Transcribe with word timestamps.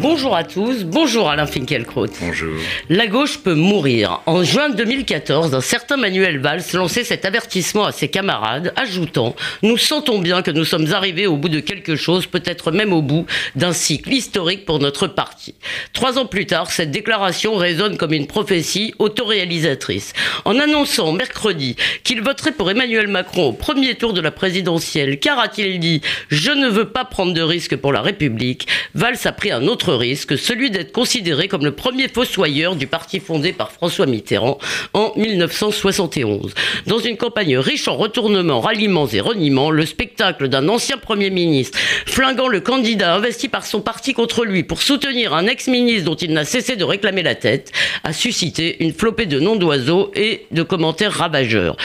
Bonjour 0.00 0.36
à 0.36 0.44
tous, 0.44 0.84
bonjour 0.84 1.28
Alain 1.28 1.46
Finkielkraut. 1.46 2.06
Bonjour. 2.20 2.54
La 2.88 3.08
gauche 3.08 3.38
peut 3.38 3.56
mourir. 3.56 4.20
En 4.26 4.44
juin 4.44 4.70
2014, 4.70 5.56
un 5.56 5.60
certain 5.60 5.96
Manuel 5.96 6.38
Valls 6.38 6.62
lançait 6.74 7.02
cet 7.02 7.24
avertissement 7.24 7.84
à 7.84 7.90
ses 7.90 8.06
camarades, 8.06 8.72
ajoutant 8.76 9.34
Nous 9.64 9.76
sentons 9.76 10.20
bien 10.20 10.42
que 10.42 10.52
nous 10.52 10.64
sommes 10.64 10.92
arrivés 10.92 11.26
au 11.26 11.36
bout 11.36 11.48
de 11.48 11.58
quelque 11.58 11.96
chose, 11.96 12.26
peut-être 12.26 12.70
même 12.70 12.92
au 12.92 13.02
bout 13.02 13.26
d'un 13.56 13.72
cycle 13.72 14.12
historique 14.12 14.64
pour 14.64 14.78
notre 14.78 15.08
parti. 15.08 15.56
Trois 15.94 16.16
ans 16.16 16.26
plus 16.26 16.46
tard, 16.46 16.70
cette 16.70 16.92
déclaration 16.92 17.56
résonne 17.56 17.96
comme 17.96 18.12
une 18.12 18.28
prophétie 18.28 18.94
autoréalisatrice. 19.00 20.12
En 20.44 20.60
annonçant 20.60 21.10
mercredi 21.10 21.74
qu'il 22.04 22.22
voterait 22.22 22.52
pour 22.52 22.70
Emmanuel 22.70 23.08
Macron 23.08 23.46
au 23.46 23.52
premier 23.52 23.96
tour 23.96 24.12
de 24.12 24.20
la 24.20 24.30
présidentielle, 24.30 25.18
car 25.18 25.40
a-t-il 25.40 25.80
dit 25.80 26.02
Je 26.28 26.52
ne 26.52 26.68
veux 26.68 26.88
pas 26.88 27.04
prendre 27.04 27.34
de 27.34 27.42
risques 27.42 27.76
pour 27.76 27.92
la 27.92 28.00
République, 28.00 28.68
Valls 28.94 29.18
a 29.24 29.32
pris 29.32 29.50
un 29.50 29.66
autre 29.66 29.87
risque, 29.96 30.38
celui 30.38 30.70
d'être 30.70 30.92
considéré 30.92 31.48
comme 31.48 31.64
le 31.64 31.72
premier 31.72 32.08
fossoyeur 32.08 32.76
du 32.76 32.86
parti 32.86 33.20
fondé 33.20 33.52
par 33.52 33.72
François 33.72 34.06
Mitterrand 34.06 34.58
en 34.94 35.12
1971. 35.16 36.54
Dans 36.86 36.98
une 36.98 37.16
campagne 37.16 37.58
riche 37.58 37.88
en 37.88 37.96
retournements, 37.96 38.60
ralliements 38.60 39.08
et 39.08 39.20
reniements, 39.20 39.70
le 39.70 39.86
spectacle 39.86 40.48
d'un 40.48 40.68
ancien 40.68 40.96
Premier 40.98 41.30
ministre 41.30 41.78
flinguant 42.06 42.48
le 42.48 42.60
candidat 42.60 43.14
investi 43.14 43.48
par 43.48 43.64
son 43.64 43.80
parti 43.80 44.14
contre 44.14 44.44
lui 44.44 44.62
pour 44.62 44.82
soutenir 44.82 45.34
un 45.34 45.46
ex-ministre 45.46 46.04
dont 46.04 46.14
il 46.14 46.32
n'a 46.32 46.44
cessé 46.44 46.76
de 46.76 46.84
réclamer 46.84 47.22
la 47.22 47.34
tête 47.34 47.72
a 48.04 48.12
suscité 48.12 48.82
une 48.82 48.92
flopée 48.92 49.26
de 49.26 49.40
noms 49.40 49.56
d'oiseaux 49.56 50.10
et 50.14 50.46
de 50.50 50.62
commentaires 50.62 51.12
ravageurs. 51.12 51.76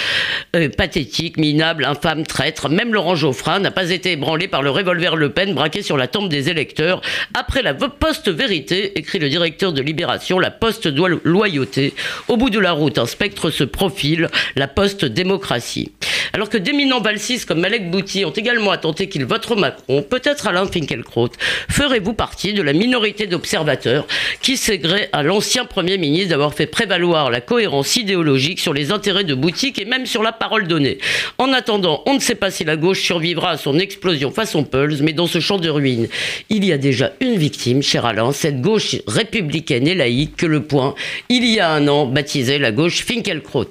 Euh, 0.55 0.69
pathétique, 0.69 1.37
minable, 1.37 1.85
infâme, 1.85 2.25
traître, 2.25 2.69
même 2.69 2.93
Laurent 2.93 3.15
Geoffrin 3.15 3.59
n'a 3.59 3.71
pas 3.71 3.89
été 3.89 4.11
ébranlé 4.11 4.47
par 4.47 4.61
le 4.61 4.69
revolver 4.69 5.15
Le 5.15 5.29
Pen 5.29 5.53
braqué 5.53 5.81
sur 5.81 5.97
la 5.97 6.07
tombe 6.07 6.29
des 6.29 6.49
électeurs 6.49 7.01
après 7.33 7.61
la 7.61 7.73
post-vérité, 7.99 8.97
écrit 8.97 9.19
le 9.19 9.29
directeur 9.29 9.73
de 9.73 9.81
Libération, 9.81 10.39
la 10.39 10.51
post-loyauté. 10.51 11.93
Au 12.27 12.37
bout 12.37 12.49
de 12.49 12.59
la 12.59 12.71
route, 12.71 12.97
un 12.97 13.05
spectre 13.05 13.49
se 13.49 13.63
profile, 13.63 14.29
la 14.55 14.67
post-démocratie. 14.67 15.91
Alors 16.33 16.49
que 16.49 16.57
d'éminents 16.57 16.99
balsistes 16.99 17.47
comme 17.47 17.59
Malek 17.59 17.91
Bouti 17.91 18.25
ont 18.25 18.31
également 18.31 18.71
attenté 18.71 19.07
qu'ils 19.07 19.25
voteront 19.25 19.55
Macron, 19.55 20.01
peut-être 20.01 20.47
Alain 20.47 20.65
Finkielkraut, 20.65 21.29
ferez-vous 21.69 22.13
partie 22.13 22.53
de 22.53 22.63
la 22.63 22.73
minorité 22.73 23.27
d'observateurs 23.27 24.07
qui 24.41 24.57
s'aigraient 24.57 25.09
à 25.13 25.21
l'ancien 25.21 25.65
Premier 25.65 25.99
ministre 25.99 26.29
d'avoir 26.29 26.55
fait 26.55 26.65
prévaloir 26.65 27.29
la 27.29 27.39
cohérence 27.39 27.95
idéologique 27.97 28.59
sur 28.59 28.73
les 28.73 28.91
intérêts 28.91 29.23
de 29.23 29.35
boutique 29.35 29.79
et 29.79 29.85
même 29.85 30.07
sur 30.07 30.23
la 30.23 30.31
parole 30.31 30.67
donnée? 30.67 30.97
En 31.37 31.53
attendant, 31.53 32.01
on 32.07 32.15
ne 32.15 32.19
sait 32.19 32.33
pas 32.33 32.49
si 32.49 32.63
la 32.63 32.77
gauche 32.77 33.01
survivra 33.01 33.51
à 33.51 33.57
son 33.57 33.77
explosion 33.77 34.31
façon 34.31 34.63
Pulse, 34.63 35.01
mais 35.01 35.13
dans 35.13 35.27
ce 35.27 35.39
champ 35.39 35.59
de 35.59 35.69
ruines, 35.69 36.07
il 36.49 36.65
y 36.65 36.71
a 36.71 36.79
déjà 36.79 37.13
une 37.19 37.35
victime, 37.35 37.82
cher 37.83 38.05
Alain, 38.05 38.31
cette 38.31 38.61
gauche 38.61 38.95
républicaine 39.07 39.87
et 39.87 39.95
laïque 39.95 40.37
que 40.37 40.45
le 40.45 40.63
point, 40.63 40.95
il 41.29 41.45
y 41.45 41.59
a 41.59 41.69
un 41.69 41.87
an, 41.87 42.05
baptisait 42.05 42.57
la 42.59 42.71
gauche 42.71 43.03
Finkielkraut. 43.03 43.69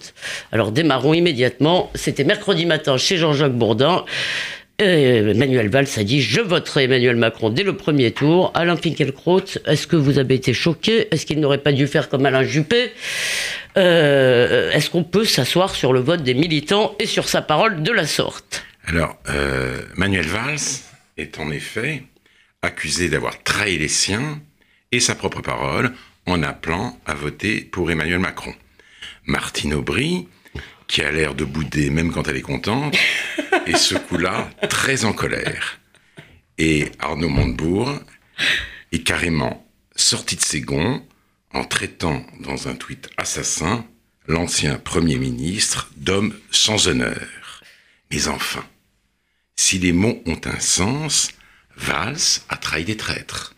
Alors 0.52 0.72
démarrons 0.72 1.14
immédiatement, 1.14 1.90
c'était 1.94 2.24
mercredi 2.24 2.66
matin 2.66 2.96
chez 2.96 3.16
Jean-Jacques 3.16 3.56
Bourdin. 3.56 4.04
Emmanuel 4.78 5.68
Valls 5.68 5.86
a 5.96 6.02
dit 6.02 6.20
Je 6.22 6.40
voterai 6.40 6.84
Emmanuel 6.84 7.16
Macron 7.16 7.50
dès 7.50 7.62
le 7.62 7.76
premier 7.76 8.10
tour. 8.10 8.50
Alain 8.54 8.76
Finkielkraut, 8.76 9.44
est-ce 9.66 9.86
que 9.86 9.96
vous 9.96 10.18
avez 10.18 10.34
été 10.34 10.52
choqué? 10.52 11.12
Est-ce 11.12 11.26
qu'il 11.26 11.40
n'aurait 11.40 11.58
pas 11.58 11.72
dû 11.72 11.86
faire 11.86 12.08
comme 12.08 12.26
Alain 12.26 12.42
Juppé? 12.42 12.92
Euh, 13.76 14.70
Est-ce 14.72 14.90
qu'on 14.90 15.04
peut 15.04 15.24
s'asseoir 15.24 15.74
sur 15.74 15.92
le 15.92 16.00
vote 16.00 16.22
des 16.22 16.34
militants 16.34 16.94
et 16.98 17.06
sur 17.06 17.28
sa 17.28 17.42
parole 17.42 17.82
de 17.82 17.92
la 17.92 18.06
sorte? 18.06 18.64
Alors, 18.86 19.16
euh, 19.28 19.82
Manuel 19.96 20.26
Valls 20.26 20.58
est 21.16 21.38
en 21.38 21.50
effet 21.50 22.02
accusé 22.62 23.08
d'avoir 23.08 23.42
trahi 23.42 23.78
les 23.78 23.88
siens 23.88 24.40
et 24.90 25.00
sa 25.00 25.14
propre 25.14 25.40
parole 25.40 25.92
en 26.26 26.42
appelant 26.42 26.98
à 27.06 27.14
voter 27.14 27.60
pour 27.60 27.90
Emmanuel 27.90 28.20
Macron. 28.20 28.54
Martine 29.26 29.74
Aubry 29.74 30.28
qui 30.92 31.00
a 31.00 31.10
l'air 31.10 31.34
de 31.34 31.46
bouder 31.46 31.88
même 31.88 32.12
quand 32.12 32.28
elle 32.28 32.36
est 32.36 32.42
contente, 32.42 32.94
et 33.66 33.76
ce 33.76 33.94
coup-là, 33.94 34.50
très 34.68 35.06
en 35.06 35.14
colère. 35.14 35.80
Et 36.58 36.92
Arnaud 36.98 37.30
Montebourg 37.30 37.98
est 38.92 39.02
carrément 39.02 39.66
sorti 39.96 40.36
de 40.36 40.42
ses 40.42 40.60
gonds 40.60 41.02
en 41.54 41.64
traitant 41.64 42.26
dans 42.40 42.68
un 42.68 42.74
tweet 42.74 43.08
assassin 43.16 43.86
l'ancien 44.26 44.76
Premier 44.76 45.16
ministre 45.16 45.90
d'homme 45.96 46.34
sans 46.50 46.88
honneur. 46.88 47.62
Mais 48.10 48.28
enfin, 48.28 48.64
si 49.56 49.78
les 49.78 49.92
mots 49.92 50.22
ont 50.26 50.40
un 50.44 50.60
sens, 50.60 51.30
Valls 51.82 52.40
a 52.48 52.56
trahi 52.56 52.84
des 52.84 52.96
traîtres. 52.96 53.54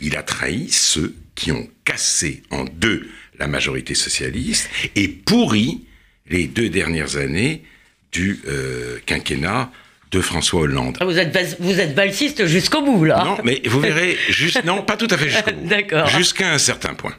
Il 0.00 0.16
a 0.16 0.22
trahi 0.22 0.68
ceux 0.70 1.14
qui 1.34 1.52
ont 1.52 1.68
cassé 1.84 2.42
en 2.50 2.64
deux 2.64 3.08
la 3.38 3.46
majorité 3.46 3.94
socialiste 3.94 4.68
et 4.94 5.08
pourri 5.08 5.84
les 6.28 6.46
deux 6.46 6.68
dernières 6.68 7.16
années 7.16 7.64
du 8.12 8.40
euh, 8.46 8.98
quinquennat 9.06 9.70
de 10.10 10.20
François 10.20 10.60
Hollande. 10.60 10.98
Ah, 11.00 11.06
vous 11.06 11.18
êtes 11.18 11.56
vous 11.58 11.80
êtes 11.80 11.94
valsiste 11.94 12.46
jusqu'au 12.46 12.82
bout 12.82 13.04
là. 13.04 13.24
Non, 13.24 13.38
mais 13.42 13.62
vous 13.64 13.80
verrez 13.80 14.18
juste 14.28 14.62
non, 14.64 14.82
pas 14.82 14.98
tout 14.98 15.08
à 15.10 15.16
fait 15.16 15.30
jusqu'au 15.30 15.52
bout. 15.52 15.66
D'accord. 15.68 16.06
Jusqu'à 16.08 16.52
un 16.52 16.58
certain 16.58 16.94
point. 16.94 17.14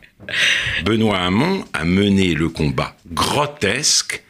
Benoît 0.86 1.18
Hamon 1.18 1.66
a 1.74 1.84
mené 1.84 2.36
le 2.36 2.50
combat 2.50 2.96
grotesque 3.12 4.24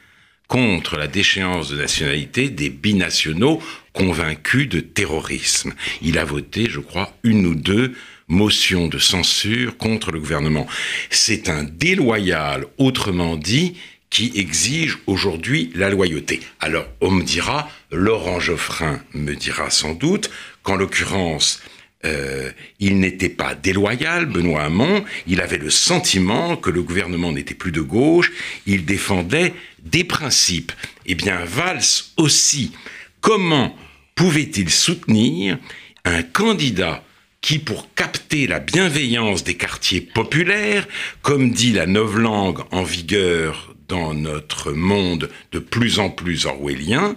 contre 0.47 0.97
la 0.97 1.07
déchéance 1.07 1.69
de 1.69 1.77
nationalité 1.77 2.49
des 2.49 2.69
binationaux 2.69 3.61
convaincus 3.93 4.69
de 4.69 4.79
terrorisme. 4.79 5.73
Il 6.01 6.17
a 6.17 6.25
voté, 6.25 6.67
je 6.69 6.79
crois, 6.79 7.15
une 7.23 7.45
ou 7.45 7.55
deux 7.55 7.93
motions 8.27 8.87
de 8.87 8.97
censure 8.97 9.77
contre 9.77 10.11
le 10.11 10.19
gouvernement. 10.19 10.67
C'est 11.09 11.49
un 11.49 11.63
déloyal, 11.63 12.65
autrement 12.77 13.35
dit, 13.35 13.75
qui 14.09 14.31
exige 14.35 14.99
aujourd'hui 15.07 15.71
la 15.73 15.89
loyauté. 15.89 16.39
Alors, 16.59 16.85
on 17.01 17.09
me 17.09 17.23
dira, 17.23 17.67
Laurent 17.91 18.39
Geoffrin 18.39 19.01
me 19.13 19.33
dira 19.33 19.71
sans 19.71 19.93
doute 19.93 20.29
qu'en 20.61 20.75
l'occurrence, 20.75 21.63
euh, 22.05 22.51
il 22.79 22.99
n'était 22.99 23.29
pas 23.29 23.55
déloyal, 23.55 24.25
Benoît 24.25 24.63
Hamon, 24.63 25.05
il 25.27 25.39
avait 25.41 25.57
le 25.57 25.69
sentiment 25.69 26.57
que 26.57 26.69
le 26.69 26.81
gouvernement 26.81 27.31
n'était 27.31 27.53
plus 27.53 27.71
de 27.71 27.81
gauche, 27.81 28.31
il 28.65 28.85
défendait 28.85 29.53
des 29.81 30.03
principes. 30.03 30.71
Eh 31.05 31.15
bien, 31.15 31.39
Valls 31.45 31.81
aussi, 32.17 32.73
comment 33.21 33.75
pouvait-il 34.15 34.69
soutenir 34.69 35.57
un 36.05 36.23
candidat 36.23 37.03
qui, 37.41 37.59
pour 37.59 37.93
capter 37.93 38.47
la 38.47 38.59
bienveillance 38.59 39.43
des 39.43 39.55
quartiers 39.55 40.01
populaires, 40.01 40.87
comme 41.21 41.51
dit 41.51 41.73
la 41.73 41.85
novlangue 41.85 42.61
en 42.71 42.83
vigueur 42.83 43.73
dans 43.87 44.13
notre 44.13 44.71
monde 44.71 45.29
de 45.51 45.59
plus 45.59 45.99
en 45.99 46.09
plus 46.09 46.45
orwellien, 46.45 47.15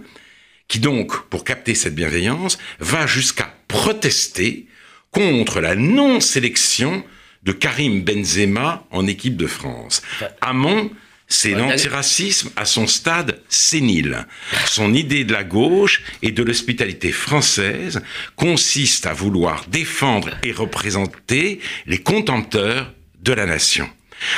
qui 0.69 0.81
donc, 0.81 1.29
pour 1.29 1.45
capter 1.45 1.75
cette 1.75 1.95
bienveillance, 1.95 2.59
va 2.81 3.07
jusqu'à 3.07 3.55
protester 3.69 4.67
contre 5.11 5.61
la 5.61 5.75
non-sélection 5.75 7.05
de 7.43 7.53
Karim 7.53 8.03
Benzema 8.03 8.85
en 8.91 9.07
équipe 9.07 9.37
de 9.37 9.47
France. 9.47 10.03
Hamon, 10.41 10.91
c'est 11.29 11.53
l'antiracisme 11.53 12.51
à 12.57 12.65
son 12.65 12.87
stade 12.87 13.41
sénile. 13.49 14.27
Son 14.67 14.95
idée 14.95 15.25
de 15.25 15.33
la 15.33 15.45
gauche 15.45 16.03
et 16.23 16.31
de 16.31 16.43
l'hospitalité 16.43 17.13
française 17.13 18.01
consiste 18.37 19.07
à 19.07 19.13
vouloir 19.13 19.67
défendre 19.69 20.31
et 20.45 20.53
représenter 20.53 21.61
les 21.87 21.99
contempteurs 21.99 22.93
de 23.23 23.33
la 23.33 23.47
nation. 23.47 23.89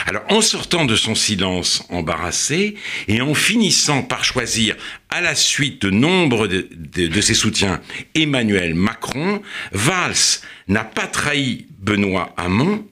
Alors, 0.06 0.22
en 0.28 0.40
sortant 0.40 0.84
de 0.84 0.96
son 0.96 1.14
silence 1.14 1.84
embarrassé 1.90 2.74
et 3.06 3.20
en 3.20 3.34
finissant 3.34 4.02
par 4.02 4.24
choisir 4.24 4.76
à 5.10 5.20
la 5.20 5.34
suite 5.34 5.82
de 5.82 5.90
nombre 5.90 6.46
de, 6.46 7.20
ses 7.20 7.34
soutiens 7.34 7.80
Emmanuel 8.14 8.74
Macron, 8.74 9.42
Valls 9.72 10.40
n'a 10.68 10.84
pas 10.84 11.06
trahi 11.06 11.66
Benoît 11.78 12.34
Hamon, 12.36 12.86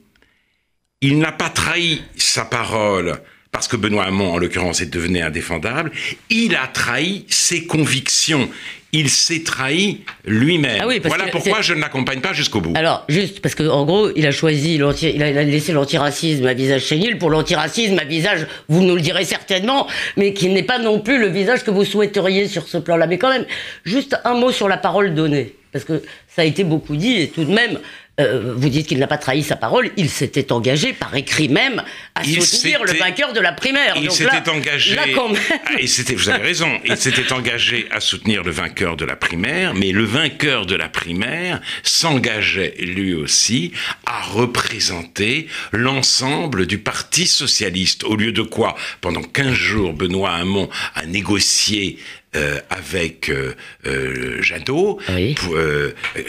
il 1.01 1.19
n'a 1.19 1.31
pas 1.31 1.49
trahi 1.49 2.01
sa 2.15 2.45
parole 2.45 3.21
parce 3.51 3.67
que 3.67 3.75
Benoît 3.75 4.05
Hamon, 4.05 4.33
en 4.33 4.37
l'occurrence, 4.37 4.81
est 4.81 4.93
devenu 4.93 5.21
indéfendable, 5.21 5.91
il 6.29 6.55
a 6.55 6.67
trahi 6.67 7.25
ses 7.29 7.65
convictions 7.65 8.49
il 8.93 9.09
s'est 9.09 9.43
trahi 9.43 10.01
lui-même. 10.25 10.79
Ah 10.81 10.87
voilà 11.05 11.27
pourquoi 11.27 11.61
je 11.61 11.73
ne 11.73 11.81
l'accompagne 11.81 12.21
pas 12.21 12.33
jusqu'au 12.33 12.61
bout. 12.61 12.73
Alors, 12.75 13.03
juste 13.09 13.41
parce 13.41 13.55
qu'en 13.55 13.85
gros, 13.85 14.09
il 14.15 14.25
a 14.25 14.31
choisi, 14.31 14.75
il 14.75 15.23
a 15.23 15.43
laissé 15.43 15.73
l'antiracisme 15.73 16.45
à 16.45 16.53
visage 16.53 16.85
chénil 16.85 17.17
pour 17.17 17.29
l'antiracisme 17.29 17.99
à 17.99 18.05
visage, 18.05 18.47
vous 18.69 18.83
nous 18.83 18.95
le 18.95 19.01
direz 19.01 19.25
certainement, 19.25 19.87
mais 20.15 20.33
qui 20.33 20.49
n'est 20.49 20.63
pas 20.63 20.79
non 20.79 20.99
plus 20.99 21.19
le 21.19 21.27
visage 21.27 21.63
que 21.63 21.71
vous 21.71 21.85
souhaiteriez 21.85 22.47
sur 22.47 22.67
ce 22.67 22.77
plan-là. 22.77 23.07
Mais 23.07 23.17
quand 23.17 23.29
même, 23.29 23.45
juste 23.83 24.17
un 24.23 24.33
mot 24.33 24.51
sur 24.51 24.67
la 24.67 24.77
parole 24.77 25.13
donnée, 25.13 25.55
parce 25.71 25.83
que 25.83 26.01
ça 26.27 26.43
a 26.43 26.45
été 26.45 26.63
beaucoup 26.63 26.95
dit, 26.95 27.21
et 27.21 27.27
tout 27.27 27.43
de 27.43 27.53
même, 27.53 27.79
euh, 28.19 28.55
vous 28.57 28.69
dites 28.69 28.87
qu'il 28.87 28.97
n'a 28.97 29.05
pas 29.05 29.19
trahi 29.19 29.43
sa 29.43 29.55
parole, 29.55 29.91
il 29.95 30.09
s'était 30.09 30.51
engagé 30.51 30.93
par 30.93 31.15
écrit 31.15 31.49
même 31.49 31.83
à 32.15 32.23
soutenir 32.23 32.83
le 32.83 32.93
vainqueur 32.93 33.31
de 33.31 33.39
la 33.39 33.51
primaire. 33.51 33.95
Il 34.01 34.09
s'était 34.09 34.49
engagé. 34.49 34.95
Là, 34.95 35.03
quand 35.13 35.29
même... 35.29 35.41
Ah, 35.51 35.73
vous 36.15 36.29
avez 36.29 36.43
raison, 36.43 36.79
il 36.85 36.97
s'était 36.97 37.31
engagé 37.31 37.87
à 37.91 37.99
soutenir 37.99 38.43
le 38.43 38.49
vainqueur 38.49 38.97
de 38.97 39.05
la 39.05 39.15
primaire, 39.15 39.75
mais 39.75 39.91
le 39.91 40.03
vainqueur 40.03 40.65
de 40.65 40.75
la 40.75 40.89
primaire 40.89 41.61
s'engageait 41.83 42.73
lui 42.79 43.13
aussi 43.13 43.71
à 44.07 44.21
représenter 44.21 45.47
l'ensemble 45.71 46.65
du 46.65 46.79
Parti 46.79 47.27
socialiste. 47.27 48.03
Au 48.03 48.15
lieu 48.15 48.31
de 48.31 48.41
quoi, 48.41 48.75
pendant 48.99 49.21
15 49.21 49.53
jours, 49.53 49.93
Benoît 49.93 50.31
Hamon 50.31 50.69
a 50.95 51.05
négocié 51.05 51.99
euh, 52.37 52.59
avec 52.69 53.29
euh, 53.29 53.55
euh, 53.87 54.41
Jadot, 54.43 54.99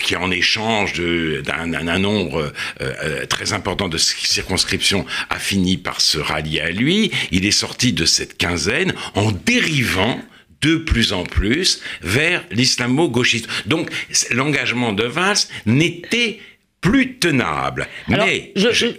qui 0.02 0.16
en 0.16 0.30
échange 0.30 0.94
d'un 0.94 1.98
nombre 1.98 2.52
très 3.28 3.52
important 3.52 3.88
de 3.88 3.98
circonscriptions 3.98 5.04
a 5.28 5.38
fini 5.38 5.76
par 5.76 6.00
se 6.00 6.18
rallier 6.18 6.60
à 6.60 6.70
lui. 6.70 7.10
Il 7.30 7.44
est 7.44 7.50
sorti 7.50 7.92
de 7.92 8.06
cette 8.06 8.38
quinzaine 8.38 8.94
en 9.14 9.32
dérivant 9.32 10.20
de 10.62 10.76
plus 10.76 11.12
en 11.12 11.24
plus 11.24 11.80
vers 12.02 12.42
l'islamo-gauchisme. 12.50 13.48
Donc 13.66 13.90
l'engagement 14.30 14.92
de 14.92 15.04
Valls 15.04 15.36
n'était 15.66 16.38
plus 16.80 17.18
tenable. 17.18 17.86
mais 18.08 18.52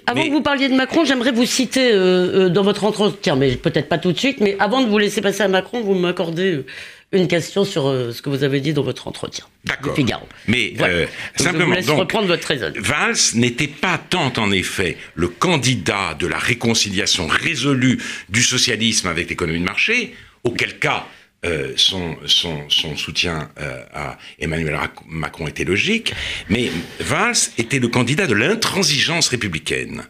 avant 0.05 0.23
que 0.23 0.31
vous 0.31 0.41
parliez 0.41 0.69
de 0.69 0.75
Macron, 0.75 1.05
j'aimerais 1.05 1.31
vous 1.31 1.45
citer 1.45 1.91
dans 1.93 2.63
votre 2.63 2.83
entretien, 2.83 3.35
mais 3.35 3.55
peut-être 3.55 3.89
pas 3.89 3.97
tout 3.97 4.11
de 4.11 4.17
suite, 4.17 4.41
mais 4.41 4.55
avant 4.59 4.83
de 4.83 4.89
vous 4.89 4.97
laisser 4.97 5.21
passer 5.21 5.43
à 5.43 5.47
Macron, 5.47 5.81
vous 5.81 5.95
m'accordez 5.95 6.65
une 7.11 7.27
question 7.27 7.65
sur 7.65 7.87
euh, 7.87 8.11
ce 8.11 8.21
que 8.21 8.29
vous 8.29 8.43
avez 8.43 8.61
dit 8.61 8.73
dans 8.73 8.83
votre 8.83 9.07
entretien. 9.07 9.45
D'accord. 9.65 9.95
Figaro. 9.95 10.27
Mais 10.47 10.73
euh, 10.79 11.07
simplement, 11.35 11.59
je 11.59 11.65
vous 11.65 11.73
laisse 11.73 11.89
reprendre 11.89 12.27
votre 12.27 12.47
raison. 12.47 12.71
Valls 12.75 13.17
n'était 13.35 13.67
pas 13.67 13.97
tant 13.97 14.31
en 14.37 14.51
effet 14.51 14.97
le 15.15 15.27
candidat 15.27 16.15
de 16.19 16.27
la 16.27 16.37
réconciliation 16.37 17.27
résolue 17.27 17.99
du 18.29 18.43
socialisme 18.43 19.07
avec 19.07 19.29
l'économie 19.29 19.59
de 19.59 19.65
marché, 19.65 20.15
auquel 20.43 20.77
cas 20.77 21.07
euh, 21.45 21.73
son, 21.77 22.17
son, 22.25 22.69
son, 22.69 22.97
soutien 22.97 23.49
à 23.93 24.17
Emmanuel 24.39 24.77
Macron 25.07 25.47
était 25.47 25.63
logique, 25.63 26.13
mais 26.49 26.69
Valls 26.99 27.37
était 27.57 27.79
le 27.79 27.87
candidat 27.87 28.27
de 28.27 28.33
l'intransigeance 28.33 29.29
républicaine 29.29 30.03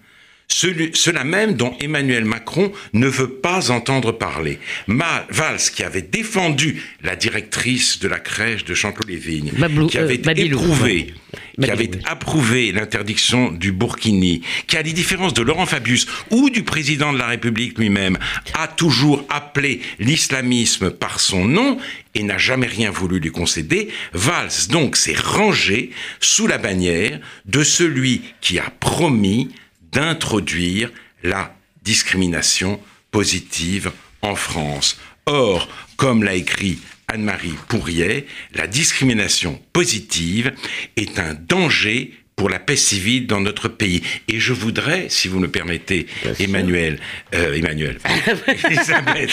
cela 0.50 1.24
même 1.24 1.54
dont 1.54 1.76
Emmanuel 1.80 2.26
Macron 2.26 2.72
ne 2.94 3.08
veut 3.08 3.30
pas 3.30 3.72
entendre 3.72 4.12
parler. 4.12 4.60
Ma, 4.88 5.26
Valls, 5.30 5.60
qui 5.74 5.84
avait 5.84 6.02
défendu 6.02 6.82
la 7.04 7.16
directrice 7.16 8.00
de 8.00 8.08
la 8.08 8.20
crèche 8.20 8.66
de 8.66 8.74
Chanteloup-les-Vignes, 8.74 9.52
qui 9.90 9.98
avait 9.98 10.22
éprouvé, 10.36 11.14
qui 11.62 11.70
avait 11.70 11.92
approuvé 12.06 12.72
l'interdiction 12.72 13.52
du 13.52 13.72
burkini, 13.72 14.42
qui, 14.68 14.76
à 14.76 14.82
la 14.82 14.92
différence 14.92 15.34
de 15.34 15.44
Laurent 15.44 15.66
Fabius 15.66 16.08
ou 16.32 16.50
du 16.50 16.64
président 16.64 17.14
de 17.14 17.20
la 17.20 17.28
République 17.28 17.78
lui-même, 17.78 18.18
a 18.54 18.68
toujours 18.68 19.26
appelé 19.30 19.82
l'islamisme 20.00 20.90
par 20.90 21.20
son 21.20 21.46
nom 21.46 21.78
et 22.16 22.24
n'a 22.24 22.40
jamais 22.40 22.68
rien 22.68 22.90
voulu 22.90 23.20
lui 23.20 23.32
concéder, 23.32 23.90
Valls 24.14 24.68
donc 24.72 24.96
s'est 24.96 25.16
rangé 25.16 25.92
sous 26.20 26.48
la 26.48 26.58
bannière 26.58 27.20
de 27.46 27.64
celui 27.64 28.24
qui 28.42 28.58
a 28.58 28.72
promis 28.80 29.50
d'introduire 29.92 30.92
la 31.24 31.56
discrimination 31.84 32.80
positive 33.12 33.92
en 34.22 34.36
France. 34.36 35.00
Or, 35.26 35.68
comme 35.98 36.24
l'a 36.24 36.36
écrit 36.36 36.80
Anne-Marie 37.08 37.56
Pourrier, 37.68 38.28
la 38.54 38.68
discrimination 38.68 39.62
positive 39.74 40.54
est 40.96 41.20
un 41.20 41.34
danger 41.34 42.14
pour 42.36 42.50
la 42.50 42.60
paix 42.60 42.78
civile 42.78 43.28
dans 43.28 43.42
notre 43.42 43.68
pays. 43.68 44.02
Et 44.30 44.40
je 44.40 44.54
voudrais, 44.54 45.08
si 45.10 45.28
vous 45.28 45.40
me 45.40 45.50
permettez, 45.50 46.08
Emmanuel, 46.40 46.98
euh, 47.36 47.54
Emmanuel, 47.54 48.00
Elisabeth. 48.48 49.32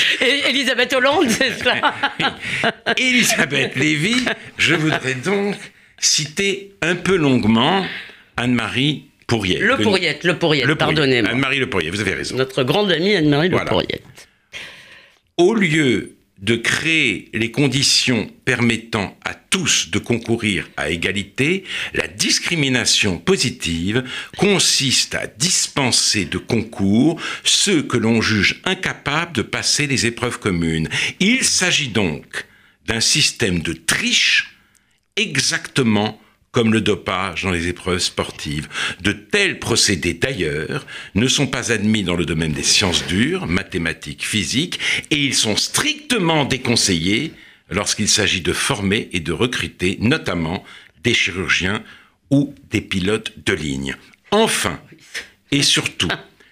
Elisabeth 0.48 0.92
Hollande, 0.92 1.30
c'est 1.30 1.56
Elisabeth 2.98 3.76
Lévy, 3.76 4.16
je 4.58 4.74
voudrais 4.74 5.14
donc 5.14 5.54
citer 5.98 6.72
un 6.82 6.96
peu 6.96 7.14
longuement 7.16 7.86
Anne-Marie 8.36 9.05
Pourriette. 9.26 9.61
Le 9.61 9.76
Pourriette, 9.76 10.25
le 10.25 10.38
Pourriette, 10.38 10.75
pardonnez-moi. 10.75 11.31
Anne-Marie 11.31 11.58
Le 11.58 11.69
Pourriette, 11.69 11.94
vous 11.94 12.00
avez 12.00 12.14
raison. 12.14 12.37
Notre 12.37 12.62
grande 12.62 12.93
amie 12.93 13.17
Anne-Marie 13.17 13.49
Le 13.49 13.64
Pourriette. 13.64 14.05
Au 15.37 15.55
lieu 15.55 16.17
de 16.40 16.56
créer 16.56 17.31
les 17.32 17.50
conditions 17.50 18.31
permettant 18.44 19.17
à 19.25 19.34
tous 19.34 19.90
de 19.90 19.99
concourir 19.99 20.69
à 20.76 20.90
égalité, 20.90 21.64
la 21.94 22.06
discrimination 22.06 23.19
positive 23.19 24.05
consiste 24.37 25.14
à 25.14 25.26
dispenser 25.26 26.26
de 26.26 26.38
concours 26.38 27.20
ceux 27.43 27.82
que 27.82 27.96
l'on 27.96 28.20
juge 28.20 28.61
incapables 28.64 29.32
de 29.32 29.43
passer 29.43 29.87
les 29.87 30.05
épreuves 30.05 30.38
communes. 30.38 30.88
Il 31.20 31.43
s'agit 31.43 31.88
donc 31.88 32.46
d'un 32.87 33.00
système 33.00 33.61
de 33.61 33.73
triche 33.73 34.58
exactement 35.17 36.20
comme 36.56 36.72
le 36.72 36.80
dopage 36.80 37.42
dans 37.42 37.50
les 37.50 37.68
épreuves 37.68 37.98
sportives. 37.98 38.66
De 39.02 39.12
tels 39.12 39.58
procédés, 39.58 40.14
d'ailleurs, 40.14 40.86
ne 41.14 41.28
sont 41.28 41.46
pas 41.46 41.70
admis 41.70 42.02
dans 42.02 42.14
le 42.14 42.24
domaine 42.24 42.54
des 42.54 42.62
sciences 42.62 43.06
dures, 43.06 43.46
mathématiques, 43.46 44.24
physiques, 44.24 44.80
et 45.10 45.22
ils 45.22 45.34
sont 45.34 45.56
strictement 45.56 46.46
déconseillés 46.46 47.34
lorsqu'il 47.68 48.08
s'agit 48.08 48.40
de 48.40 48.54
former 48.54 49.10
et 49.12 49.20
de 49.20 49.32
recruter 49.32 49.98
notamment 50.00 50.64
des 51.04 51.12
chirurgiens 51.12 51.82
ou 52.30 52.54
des 52.70 52.80
pilotes 52.80 53.34
de 53.44 53.52
ligne. 53.52 53.94
Enfin, 54.30 54.80
et 55.52 55.62
surtout, 55.62 56.08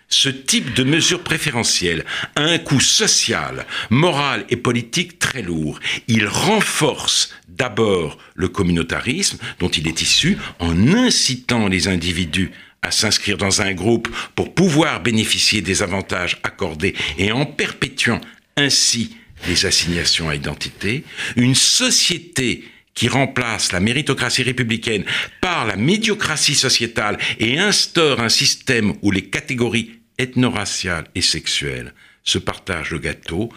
ce 0.08 0.28
type 0.28 0.74
de 0.74 0.84
mesure 0.84 1.22
préférentielle 1.22 2.04
a 2.36 2.42
un 2.42 2.58
coût 2.58 2.80
social, 2.80 3.66
moral 3.90 4.44
et 4.48 4.56
politique 4.56 5.18
très 5.18 5.42
lourd. 5.42 5.80
Il 6.08 6.26
renforce 6.26 7.30
d'abord 7.48 8.18
le 8.34 8.48
communautarisme 8.48 9.38
dont 9.58 9.68
il 9.68 9.88
est 9.88 10.02
issu 10.02 10.38
en 10.58 10.88
incitant 10.94 11.68
les 11.68 11.88
individus 11.88 12.52
à 12.82 12.90
s'inscrire 12.90 13.38
dans 13.38 13.62
un 13.62 13.72
groupe 13.72 14.08
pour 14.34 14.54
pouvoir 14.54 15.02
bénéficier 15.02 15.62
des 15.62 15.82
avantages 15.82 16.38
accordés 16.42 16.94
et 17.18 17.32
en 17.32 17.46
perpétuant 17.46 18.20
ainsi 18.56 19.16
les 19.48 19.66
assignations 19.66 20.28
à 20.28 20.34
identité, 20.34 21.04
une 21.36 21.54
société 21.54 22.64
qui 22.94 23.08
remplace 23.08 23.72
la 23.72 23.80
méritocratie 23.80 24.42
républicaine 24.42 25.04
par 25.40 25.66
la 25.66 25.76
médiocratie 25.76 26.54
sociétale 26.54 27.18
et 27.38 27.58
instaure 27.58 28.20
un 28.20 28.28
système 28.28 28.94
où 29.02 29.10
les 29.10 29.24
catégories 29.24 30.00
ethno-raciales 30.18 31.08
et 31.14 31.22
sexuelles 31.22 31.92
se 32.22 32.38
partagent 32.38 32.92
le 32.92 32.98
gâteau, 32.98 33.50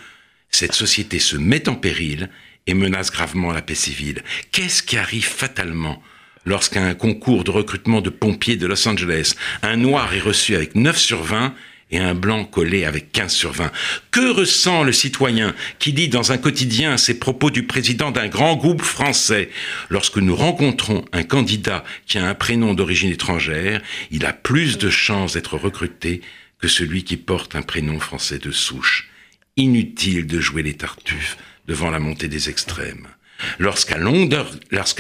cette 0.50 0.74
société 0.74 1.20
se 1.20 1.38
met 1.38 1.70
en 1.70 1.76
péril 1.76 2.30
et 2.66 2.74
menace 2.74 3.12
gravement 3.12 3.52
la 3.52 3.62
paix 3.62 3.76
civile. 3.76 4.24
Qu'est-ce 4.52 4.84
qui 4.84 4.98
arrive 4.98 5.26
fatalement 5.26 6.02
lorsqu'à 6.46 6.84
un 6.84 6.96
concours 6.96 7.44
de 7.44 7.52
recrutement 7.52 8.02
de 8.02 8.10
pompiers 8.10 8.56
de 8.56 8.68
Los 8.68 8.88
Angeles, 8.88 9.36
un 9.62 9.76
noir 9.76 10.14
est 10.14 10.20
reçu 10.20 10.56
avec 10.56 10.76
9 10.76 10.98
sur 10.98 11.24
20 11.24 11.54
et 11.92 12.00
un 12.00 12.14
blanc 12.14 12.44
collé 12.46 12.86
avec 12.86 13.12
15 13.12 13.32
sur 13.34 13.52
20. 13.52 13.72
Que 14.12 14.30
ressent 14.32 14.84
le 14.84 14.92
citoyen 14.92 15.56
qui 15.80 15.92
lit 15.92 16.10
dans 16.10 16.32
un 16.32 16.38
quotidien 16.38 16.98
ces 16.98 17.20
propos 17.20 17.50
du 17.50 17.64
président 17.64 18.12
d'un 18.12 18.28
grand 18.28 18.56
groupe 18.56 18.82
français? 18.82 19.50
Lorsque 19.90 20.18
nous 20.18 20.36
rencontrons 20.36 21.06
un 21.14 21.24
candidat 21.24 21.84
qui 22.06 22.18
a 22.18 22.28
un 22.28 22.36
prénom 22.36 22.74
d'origine 22.74 23.12
étrangère, 23.12 23.82
il 24.12 24.26
a 24.26 24.34
plus 24.34 24.78
de 24.78 24.90
chances 24.90 25.34
d'être 25.34 25.58
recruté 25.58 26.22
que 26.60 26.68
celui 26.68 27.04
qui 27.04 27.18
porte 27.18 27.56
un 27.56 27.62
prénom 27.62 28.00
français 28.00 28.40
de 28.40 28.52
souche. 28.52 29.10
Inutile 29.56 30.28
de 30.28 30.40
jouer 30.40 30.64
les 30.64 30.76
tartuffes 30.76 31.38
devant 31.68 31.90
la 31.90 32.00
montée 32.00 32.28
des 32.28 32.50
extrêmes. 32.50 33.08
Lorsqu'à 33.60 33.98
longueur, 33.98 34.52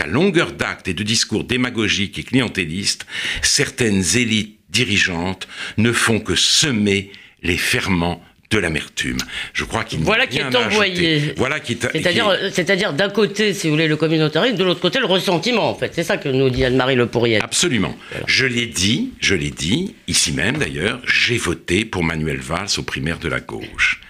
longueur 0.08 0.52
d'actes 0.52 0.88
et 0.88 0.94
de 0.94 1.04
discours 1.04 1.44
démagogiques 1.44 2.20
et 2.20 2.24
clientélistes, 2.24 3.08
certaines 3.42 4.04
élites 4.16 4.57
dirigeantes 4.78 5.48
ne 5.78 5.92
font 5.92 6.20
que 6.20 6.36
semer 6.36 7.12
les 7.42 7.58
ferments 7.58 8.22
de 8.50 8.60
l'amertume. 8.60 9.18
Je 9.54 9.66
crois 9.66 9.84
qu'il 9.84 10.00
voilà 10.00 10.26
qui 10.26 10.38
est 10.38 10.56
envoyé. 10.56 11.34
Voilà 11.36 11.60
qui 11.60 11.74
est. 11.74 11.92
C'est-à-dire, 11.92 12.28
c'est-à-dire 12.54 12.94
d'un 12.94 13.10
côté, 13.10 13.54
si 13.54 13.68
vous 13.68 13.74
voulez, 13.74 13.88
le 13.88 13.98
communautarisme, 13.98 14.56
de 14.56 14.64
l'autre 14.64 14.80
côté, 14.80 15.00
le 15.00 15.06
ressentiment. 15.06 15.70
En 15.70 15.76
fait, 15.76 15.92
c'est 15.94 16.04
ça 16.04 16.18
que 16.18 16.30
nous 16.30 16.50
dit 16.50 16.64
Anne-Marie 16.64 16.96
Le 16.96 17.08
Pourrier. 17.08 17.42
Absolument. 17.42 17.98
Je 18.26 18.46
l'ai 18.46 18.68
dit, 18.68 19.12
je 19.20 19.36
l'ai 19.36 19.52
dit 19.52 19.96
ici 20.08 20.32
même 20.32 20.58
d'ailleurs. 20.58 21.02
J'ai 21.06 21.38
voté 21.38 21.84
pour 21.84 22.04
Manuel 22.04 22.38
Valls 22.38 22.70
aux 22.78 22.84
primaires 22.84 23.20
de 23.20 23.28
la 23.28 23.40
gauche. 23.40 24.02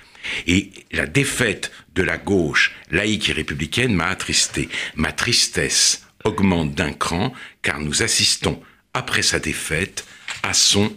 Et 0.45 0.71
la 0.91 1.05
défaite 1.05 1.71
de 1.95 2.03
la 2.03 2.17
gauche 2.17 2.75
laïque 2.91 3.29
et 3.29 3.33
républicaine 3.33 3.93
m'a 3.93 4.07
attristé. 4.07 4.69
Ma 4.95 5.13
tristesse 5.13 6.05
augmente 6.25 6.75
d'un 6.75 6.91
cran 6.91 7.33
car 7.63 7.79
nous 7.79 8.03
assistons, 8.03 8.61
après 8.93 9.21
sa 9.21 9.39
défaite, 9.39 10.05
à 10.43 10.53
son 10.53 10.93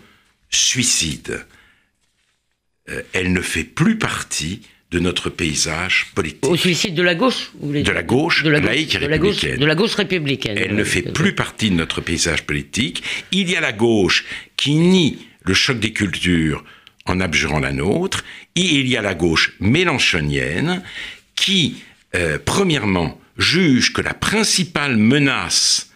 suicide. 0.51 1.47
Euh, 2.89 3.03
elle 3.13 3.33
ne 3.33 3.41
fait 3.41 3.65
plus 3.65 3.99
partie 3.99 4.63
de 4.91 4.99
notre 4.99 5.31
paysage 5.31 6.11
politique. 6.15 6.45
Au 6.47 6.57
suicide 6.57 6.95
de 6.95 7.03
la 7.03 7.15
gauche 7.15 7.53
De 7.63 7.93
la 7.93 8.03
gauche, 8.03 8.43
de 8.43 8.51
la 8.51 8.59
laïque 8.59 8.99
de 8.99 9.07
la 9.07 9.19
gauche, 9.19 9.37
républicaine. 9.37 9.61
de 9.61 9.67
la 9.67 9.75
gauche 9.75 9.95
républicaine. 9.95 10.59
Elle 10.59 10.75
ne 10.75 10.85
fait 10.85 11.03
plus 11.03 11.35
partie 11.35 11.71
de 11.71 11.77
notre 11.77 12.01
paysage 12.01 12.43
politique. 12.45 13.05
Il 13.31 13.49
y 13.49 13.57
a 13.57 13.61
la 13.61 13.73
gauche 13.73 14.25
qui 14.57 14.75
nie 14.75 15.19
le 15.43 15.55
choc 15.55 15.79
des 15.79 15.93
cultures 15.93 16.65
en 17.07 17.21
abjurant 17.21 17.61
la 17.61 17.73
nôtre. 17.73 18.25
Et 18.57 18.63
il 18.63 18.89
y 18.89 18.97
a 18.97 19.03
la 19.03 19.15
gauche 19.15 19.53
mélanchonienne 19.61 20.83
qui, 21.37 21.77
euh, 22.17 22.39
premièrement, 22.45 23.21
juge 23.39 23.93
que 23.93 24.03
la 24.03 24.15
principale 24.15 24.97
menace 24.97 25.90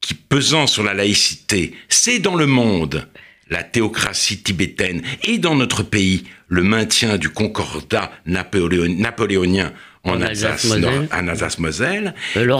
qui 0.00 0.14
pesant 0.14 0.66
sur 0.66 0.82
la 0.82 0.94
laïcité, 0.94 1.74
c'est 1.88 2.18
dans 2.18 2.34
le 2.34 2.46
monde 2.46 3.08
la 3.50 3.62
théocratie 3.64 4.42
tibétaine 4.42 5.02
et 5.24 5.38
dans 5.38 5.54
notre 5.56 5.82
pays 5.82 6.24
le 6.48 6.62
maintien 6.62 7.18
du 7.18 7.28
concordat 7.30 8.12
napoléon- 8.26 8.96
napoléonien 8.98 9.72
en, 10.04 10.12
En 10.12 10.20
Alsace, 10.22 10.64
Alsace-Moselle. 10.64 10.80
Nord- 10.80 11.06
en 11.12 11.28
Alsace-Moselle. 11.28 12.14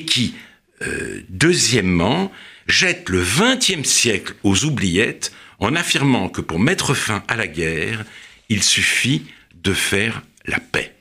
Qui, 0.05 0.33
euh, 0.81 1.21
deuxièmement, 1.29 2.31
jette 2.67 3.09
le 3.09 3.21
XXe 3.23 3.87
siècle 3.87 4.33
aux 4.43 4.65
oubliettes 4.65 5.31
en 5.59 5.75
affirmant 5.75 6.29
que 6.29 6.41
pour 6.41 6.59
mettre 6.59 6.93
fin 6.93 7.23
à 7.27 7.35
la 7.35 7.47
guerre, 7.47 8.03
il 8.49 8.63
suffit 8.63 9.23
de 9.63 9.73
faire 9.73 10.23
la 10.45 10.59
paix. 10.59 10.93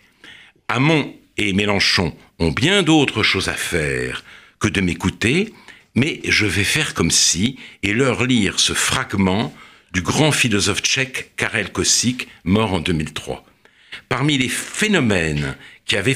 Hamon 0.68 1.12
et 1.36 1.52
Mélenchon 1.52 2.16
ont 2.38 2.50
bien 2.50 2.82
d'autres 2.82 3.22
choses 3.22 3.48
à 3.48 3.54
faire 3.54 4.24
que 4.58 4.68
de 4.68 4.80
m'écouter, 4.80 5.52
mais 5.94 6.20
je 6.24 6.46
vais 6.46 6.64
faire 6.64 6.94
comme 6.94 7.10
si 7.10 7.58
et 7.82 7.92
leur 7.92 8.24
lire 8.24 8.58
ce 8.60 8.72
fragment 8.72 9.54
du 9.92 10.02
grand 10.02 10.32
philosophe 10.32 10.82
tchèque 10.82 11.32
Karel 11.36 11.72
Kosik, 11.72 12.28
mort 12.44 12.72
en 12.74 12.80
2003. 12.80 13.44
Parmi 14.08 14.36
les 14.38 14.48
phénomènes 14.48 15.56
qui 15.86 15.96
avaient 15.96 16.14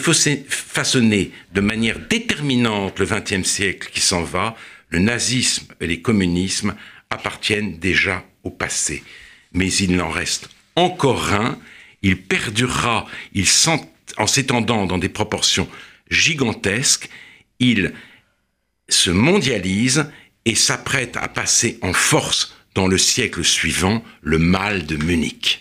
façonné 0.49 1.31
de 1.55 1.61
manière 1.61 1.99
déterminante 1.99 2.99
le 2.99 3.07
XXe 3.07 3.49
siècle 3.49 3.89
qui 3.93 4.01
s'en 4.01 4.23
va, 4.23 4.57
le 4.91 4.99
nazisme 4.99 5.67
et 5.81 5.87
les 5.87 6.01
communismes 6.01 6.75
appartiennent 7.11 7.79
déjà 7.79 8.25
au 8.43 8.51
passé. 8.51 9.03
Mais 9.53 9.73
il 9.73 9.97
n'en 9.97 10.11
reste 10.11 10.51
encore 10.77 11.33
un, 11.33 11.59
il 12.03 12.21
perdurera, 12.21 13.07
il 13.35 13.47
s'en- 13.47 13.90
en 14.19 14.27
s'étendant 14.27 14.87
dans 14.87 14.99
des 14.99 15.09
proportions 15.09 15.69
gigantesques, 16.11 17.09
il 17.59 17.93
se 18.89 19.11
mondialise 19.11 20.07
et 20.45 20.55
s'apprête 20.55 21.17
à 21.17 21.29
passer 21.29 21.79
en 21.83 21.93
force 21.93 22.57
dans 22.75 22.89
le 22.89 22.99
siècle 22.99 23.45
suivant 23.45 24.03
le 24.23 24.39
mal 24.39 24.87
de 24.87 24.97
Munich. 24.97 25.61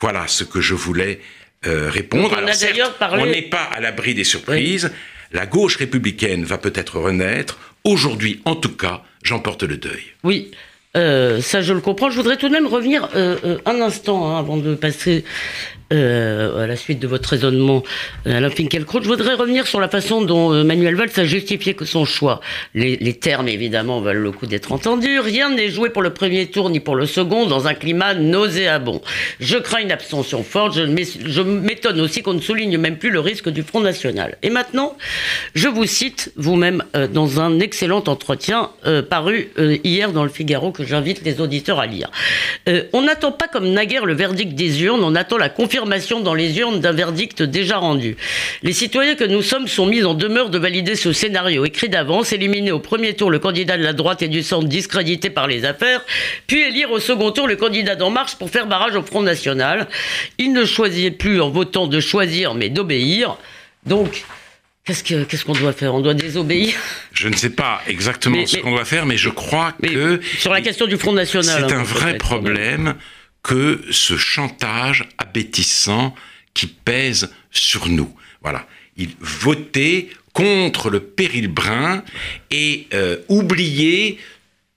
Voilà 0.00 0.26
ce 0.28 0.44
que 0.44 0.60
je 0.60 0.74
voulais 0.74 1.20
euh, 1.66 1.90
répondre. 1.90 2.36
On 2.42 2.46
a 2.46 2.52
certes, 2.52 2.72
d'ailleurs 2.72 2.94
parlé- 2.94 3.22
on 3.22 3.26
n'est 3.26 3.42
pas 3.42 3.64
à 3.64 3.80
l'abri 3.80 4.14
des 4.14 4.24
surprises. 4.24 4.90
La 5.32 5.46
gauche 5.46 5.76
républicaine 5.76 6.44
va 6.44 6.58
peut-être 6.58 6.98
renaître. 6.98 7.58
Aujourd'hui, 7.84 8.40
en 8.44 8.56
tout 8.56 8.76
cas, 8.76 9.02
j'emporte 9.22 9.62
le 9.64 9.76
deuil. 9.76 10.02
Oui, 10.22 10.50
euh, 10.96 11.40
ça 11.40 11.62
je 11.62 11.72
le 11.72 11.80
comprends. 11.80 12.10
Je 12.10 12.16
voudrais 12.16 12.36
tout 12.36 12.48
de 12.48 12.52
même 12.52 12.66
revenir 12.66 13.08
euh, 13.14 13.58
un 13.64 13.80
instant 13.80 14.30
hein, 14.30 14.38
avant 14.38 14.56
de 14.56 14.74
passer 14.74 15.24
euh, 15.92 16.64
à 16.64 16.66
la 16.66 16.74
suite 16.74 16.98
de 16.98 17.06
votre 17.06 17.28
raisonnement, 17.28 17.82
euh, 18.26 18.36
Alain 18.38 18.50
Finkielkraut. 18.50 19.00
Je 19.02 19.06
voudrais 19.08 19.34
revenir 19.34 19.68
sur 19.68 19.78
la 19.78 19.88
façon 19.88 20.20
dont 20.20 20.52
euh, 20.52 20.64
Manuel 20.64 20.96
Valls 20.96 21.10
a 21.16 21.24
justifié 21.24 21.74
que 21.74 21.84
son 21.84 22.04
choix. 22.04 22.40
Les, 22.74 22.96
termes, 23.14 23.46
évidemment, 23.48 24.00
valent 24.00 24.20
le 24.20 24.32
coup 24.32 24.46
d'être 24.46 24.72
entendus. 24.72 25.20
Rien 25.20 25.50
n'est 25.50 25.68
joué 25.70 25.90
pour 25.90 26.02
le 26.02 26.12
premier 26.12 26.46
tour 26.46 26.70
ni 26.70 26.80
pour 26.80 26.96
le 26.96 27.06
second 27.06 27.46
dans 27.46 27.68
un 27.68 27.74
climat 27.74 28.14
nauséabond. 28.14 29.00
Je 29.38 29.58
crains 29.58 29.78
une 29.80 29.92
abstention 29.92 30.42
forte. 30.42 30.74
Je 30.74 30.82
m'é- 30.82 31.04
je 31.04 31.40
m'étonne 31.42 32.00
aussi 32.00 32.22
qu'on 32.22 32.34
ne 32.34 32.40
souligne 32.40 32.76
même 32.78 32.96
plus 32.98 33.10
le 33.10 33.20
risque 33.20 33.48
du 33.48 33.62
Front 33.62 33.80
National. 33.80 34.38
Et 34.42 34.50
maintenant, 34.50 34.96
je 35.54 35.68
vous 35.68 35.86
cite 35.86 36.32
vous-même 36.36 36.82
dans 37.12 37.40
un 37.40 37.60
excellent 37.60 38.02
entretien 38.08 38.70
paru 39.08 39.50
hier 39.84 40.10
dans 40.10 40.24
le 40.24 40.30
Figaro 40.30 40.72
que 40.72 40.84
j'invite 40.84 41.22
les 41.24 41.40
auditeurs 41.40 41.78
à 41.78 41.86
lire. 41.86 42.10
On 42.92 43.02
n'attend 43.02 43.30
pas 43.30 43.46
comme 43.46 43.68
naguère 43.70 44.04
le 44.04 44.14
verdict 44.14 44.54
des 44.54 44.82
urnes, 44.82 45.04
on 45.04 45.14
attend 45.14 45.36
la 45.38 45.48
confirmation 45.48 45.75
dans 46.20 46.34
les 46.34 46.58
urnes 46.58 46.80
d'un 46.80 46.92
verdict 46.92 47.42
déjà 47.42 47.76
rendu. 47.78 48.16
Les 48.62 48.72
citoyens 48.72 49.14
que 49.14 49.24
nous 49.24 49.42
sommes 49.42 49.68
sont 49.68 49.86
mis 49.86 50.02
en 50.04 50.14
demeure 50.14 50.48
de 50.50 50.58
valider 50.58 50.96
ce 50.96 51.12
scénario 51.12 51.64
écrit 51.64 51.88
d'avance, 51.88 52.32
éliminer 52.32 52.72
au 52.72 52.78
premier 52.78 53.14
tour 53.14 53.30
le 53.30 53.38
candidat 53.38 53.76
de 53.76 53.82
la 53.82 53.92
droite 53.92 54.22
et 54.22 54.28
du 54.28 54.42
centre 54.42 54.66
discrédité 54.68 55.28
par 55.30 55.46
les 55.46 55.64
affaires, 55.64 56.04
puis 56.46 56.60
élire 56.62 56.90
au 56.90 56.98
second 57.00 57.30
tour 57.30 57.46
le 57.46 57.56
candidat 57.56 57.94
d'En 57.94 58.10
Marche 58.10 58.36
pour 58.36 58.50
faire 58.50 58.66
barrage 58.66 58.96
au 58.96 59.02
Front 59.02 59.22
National. 59.22 59.86
Il 60.38 60.52
ne 60.52 60.64
choisit 60.64 61.16
plus 61.18 61.40
en 61.40 61.50
votant 61.50 61.86
de 61.86 62.00
choisir 62.00 62.54
mais 62.54 62.68
d'obéir. 62.68 63.36
Donc, 63.84 64.24
qu'est-ce 64.84 65.04
que- 65.04 65.24
qu'est-ce 65.24 65.44
qu'on 65.44 65.52
doit 65.52 65.72
faire? 65.72 65.94
On 65.94 66.00
doit 66.00 66.14
désobéir? 66.14 66.74
Je 67.12 67.28
ne 67.28 67.34
sais 67.36 67.50
pas 67.50 67.80
exactement 67.86 68.36
Mais- 68.36 68.46
ce 68.46 68.56
qu'on 68.58 68.70
doit 68.72 68.84
faire, 68.84 69.06
mais 69.06 69.16
je 69.16 69.28
crois 69.28 69.72
que 69.82 70.20
sur 70.38 70.52
la 70.52 70.60
question 70.60 70.86
du 70.86 70.96
Front 70.96 71.12
National. 71.12 71.66
c'est 71.68 71.74
hein, 71.74 71.80
un 71.80 71.82
vrai 71.84 72.12
même. 72.12 72.18
problème 72.18 72.94
que 73.46 73.80
ce 73.92 74.16
chantage 74.16 75.08
abétissant 75.18 76.16
qui 76.52 76.66
pèse 76.66 77.30
sur 77.52 77.88
nous. 77.88 78.12
Voilà. 78.42 78.66
Il 78.96 79.10
voter 79.20 80.10
contre 80.32 80.90
le 80.90 80.98
péril 80.98 81.46
brun 81.46 82.02
et 82.50 82.88
euh, 82.92 83.18
oublier 83.28 84.18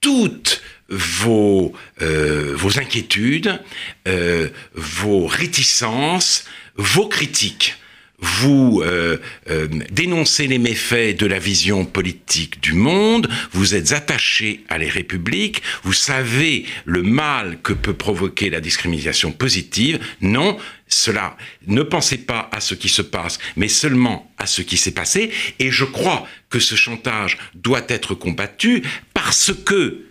toutes 0.00 0.62
vos, 0.88 1.72
euh, 2.00 2.52
vos 2.54 2.78
inquiétudes, 2.78 3.60
euh, 4.06 4.48
vos 4.74 5.26
réticences, 5.26 6.44
vos 6.76 7.08
critiques. 7.08 7.74
Vous 8.20 8.82
euh, 8.84 9.18
euh, 9.48 9.68
dénoncez 9.90 10.46
les 10.46 10.58
méfaits 10.58 11.16
de 11.18 11.26
la 11.26 11.38
vision 11.38 11.84
politique 11.84 12.60
du 12.60 12.74
monde, 12.74 13.28
vous 13.52 13.74
êtes 13.74 13.92
attaché 13.92 14.64
à 14.68 14.78
les 14.78 14.88
républiques, 14.88 15.62
vous 15.84 15.92
savez 15.92 16.66
le 16.84 17.02
mal 17.02 17.58
que 17.62 17.72
peut 17.72 17.94
provoquer 17.94 18.50
la 18.50 18.60
discrimination 18.60 19.32
positive. 19.32 19.98
Non, 20.20 20.58
cela, 20.88 21.36
ne 21.66 21.82
pensez 21.82 22.18
pas 22.18 22.50
à 22.52 22.60
ce 22.60 22.74
qui 22.74 22.88
se 22.88 23.02
passe, 23.02 23.38
mais 23.56 23.68
seulement 23.68 24.30
à 24.38 24.46
ce 24.46 24.60
qui 24.62 24.76
s'est 24.76 24.90
passé. 24.90 25.30
Et 25.58 25.70
je 25.70 25.84
crois 25.84 26.26
que 26.50 26.58
ce 26.58 26.74
chantage 26.74 27.38
doit 27.54 27.84
être 27.88 28.14
combattu 28.14 28.82
parce 29.14 29.52
que 29.64 30.09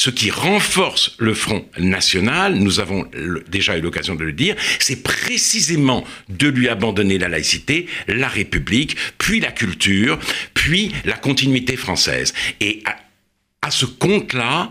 ce 0.00 0.08
qui 0.08 0.30
renforce 0.30 1.14
le 1.18 1.34
Front 1.34 1.66
National, 1.78 2.54
nous 2.54 2.80
avons 2.80 3.04
déjà 3.48 3.76
eu 3.76 3.82
l'occasion 3.82 4.14
de 4.14 4.24
le 4.24 4.32
dire, 4.32 4.56
c'est 4.78 5.02
précisément 5.02 6.06
de 6.30 6.48
lui 6.48 6.70
abandonner 6.70 7.18
la 7.18 7.28
laïcité, 7.28 7.86
la 8.08 8.28
République, 8.28 8.96
puis 9.18 9.40
la 9.40 9.52
culture, 9.52 10.18
puis 10.54 10.90
la 11.04 11.18
continuité 11.18 11.76
française. 11.76 12.32
Et 12.62 12.82
à, 13.60 13.70
ce 13.70 13.84
compte-là, 13.84 14.70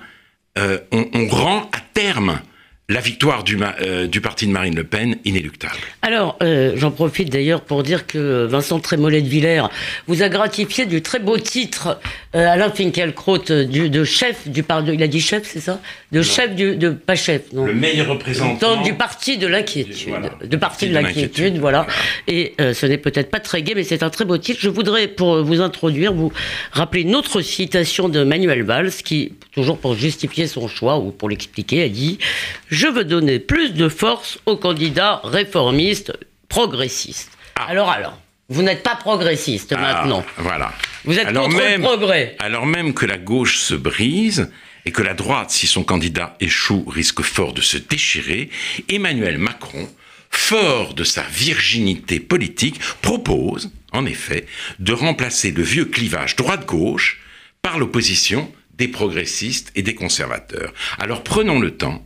euh, 0.58 0.80
on, 0.92 1.28
rend 1.28 1.70
à 1.74 1.80
terme 1.94 2.42
la 2.90 3.00
victoire 3.00 3.44
euh, 3.82 4.08
du 4.08 4.20
parti 4.20 4.48
de 4.48 4.52
Marine 4.52 4.76
Le 4.76 4.84
Pen 4.84 5.18
inéluctable. 5.24 5.78
Alors, 6.02 6.38
euh, 6.42 6.74
j'en 6.76 6.90
profite 6.90 7.30
d'ailleurs 7.30 7.62
pour 7.62 7.84
dire 7.84 8.08
que 8.08 8.46
Vincent 8.46 8.80
Trémollet 8.80 9.22
de 9.22 9.28
Villers 9.28 9.68
vous 10.08 10.24
a 10.24 10.30
gratifié 10.30 10.88
du 10.88 11.04
très 11.04 11.20
beau 11.20 11.38
titre 11.38 12.00
euh, 12.36 12.48
Alain 12.48 12.70
Finkielkraut 12.70 13.50
euh, 13.50 13.66
du, 13.66 13.90
de 13.90 14.04
chef 14.04 14.48
du 14.48 14.62
parti. 14.62 14.92
Il 14.94 15.02
a 15.02 15.08
dit 15.08 15.20
chef, 15.20 15.48
c'est 15.48 15.60
ça? 15.60 15.82
De 16.12 16.22
chef 16.22 16.54
du. 16.54 16.76
De, 16.76 16.90
pas 16.92 17.16
chef, 17.16 17.52
non. 17.54 17.66
Le 17.66 17.74
meilleur 17.74 18.08
représentant 18.08 18.76
Donc, 18.76 18.86
du 18.86 18.94
parti 18.94 19.40
de 19.40 19.48
l'inquiétude. 19.48 20.10
Voilà. 20.10 20.30
De 20.44 20.58
parti 20.58 20.88
de 20.88 20.94
l'inquiétude, 20.94 21.58
voilà. 21.58 21.88
Et 22.28 22.54
euh, 22.62 22.74
ce 22.74 22.86
n'est 22.86 23.00
peut-être 23.00 23.32
pas 23.32 23.40
très 23.40 23.64
gai, 23.64 23.74
mais 23.76 23.84
c'est 23.84 24.04
un 24.04 24.12
très 24.12 24.26
beau 24.26 24.38
titre. 24.38 24.60
Je 24.62 24.70
voudrais, 24.70 25.08
pour 25.08 25.44
vous 25.44 25.60
introduire, 25.60 26.14
vous 26.14 26.32
rappeler 26.72 27.02
une 27.02 27.16
autre 27.16 27.42
citation 27.42 28.10
de 28.10 28.24
Manuel 28.24 28.62
Valls, 28.62 28.92
qui, 28.92 29.34
toujours 29.52 29.80
pour 29.80 29.96
justifier 29.96 30.46
son 30.46 30.68
choix 30.68 31.00
ou 31.00 31.12
pour 31.12 31.30
l'expliquer, 31.30 31.84
a 31.84 31.90
dit 31.90 32.20
Je 32.68 32.88
veux 32.88 33.06
donner 33.06 33.40
plus 33.40 33.74
de 33.74 33.90
force 33.90 34.38
aux 34.46 34.56
candidats 34.56 35.22
réformistes, 35.24 36.14
progressistes. 36.48 37.32
Alors, 37.56 37.90
alors, 37.90 38.20
vous 38.50 38.64
n'êtes 38.64 38.84
pas 38.84 38.96
progressiste 38.96 39.74
Ah, 39.78 39.82
maintenant. 39.82 40.26
Voilà. 40.38 40.74
Vous 41.06 41.18
êtes 41.18 41.34
contre 41.34 41.56
le 41.58 41.80
progrès. 41.82 42.36
Alors 42.40 42.66
même 42.66 42.94
que 42.94 43.06
la 43.06 43.18
gauche 43.18 43.58
se 43.60 43.76
brise 43.76 44.52
et 44.86 44.92
que 44.92 45.02
la 45.04 45.14
droite, 45.14 45.52
si 45.52 45.68
son 45.68 45.84
candidat 45.84 46.36
échoue, 46.40 46.84
risque 46.88 47.22
fort 47.22 47.54
de 47.54 47.62
se 47.62 47.78
déchirer, 47.78 48.50
Emmanuel 48.90 49.38
Macron, 49.38 49.88
fort 50.32 50.94
de 50.94 51.04
sa 51.04 51.22
virginité 51.24 52.20
politique, 52.20 52.80
propose, 53.02 53.72
en 53.92 54.06
effet, 54.06 54.46
de 54.80 54.94
remplacer 54.94 55.52
le 55.52 55.64
vieux 55.64 55.86
clivage 55.86 56.36
droite-gauche 56.36 57.20
par 57.62 57.78
l'opposition 57.78 58.52
des 58.74 58.88
progressistes 58.88 59.72
et 59.76 59.82
des 59.84 59.96
conservateurs. 59.96 60.74
Alors 60.98 61.24
prenons 61.24 61.60
le 61.60 61.76
temps 61.76 62.06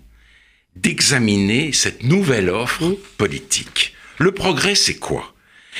d'examiner 0.75 1.71
cette 1.71 2.03
nouvelle 2.03 2.49
offre 2.49 2.97
politique. 3.17 3.93
Le 4.17 4.31
progrès, 4.31 4.75
c'est 4.75 4.95
quoi? 4.95 5.32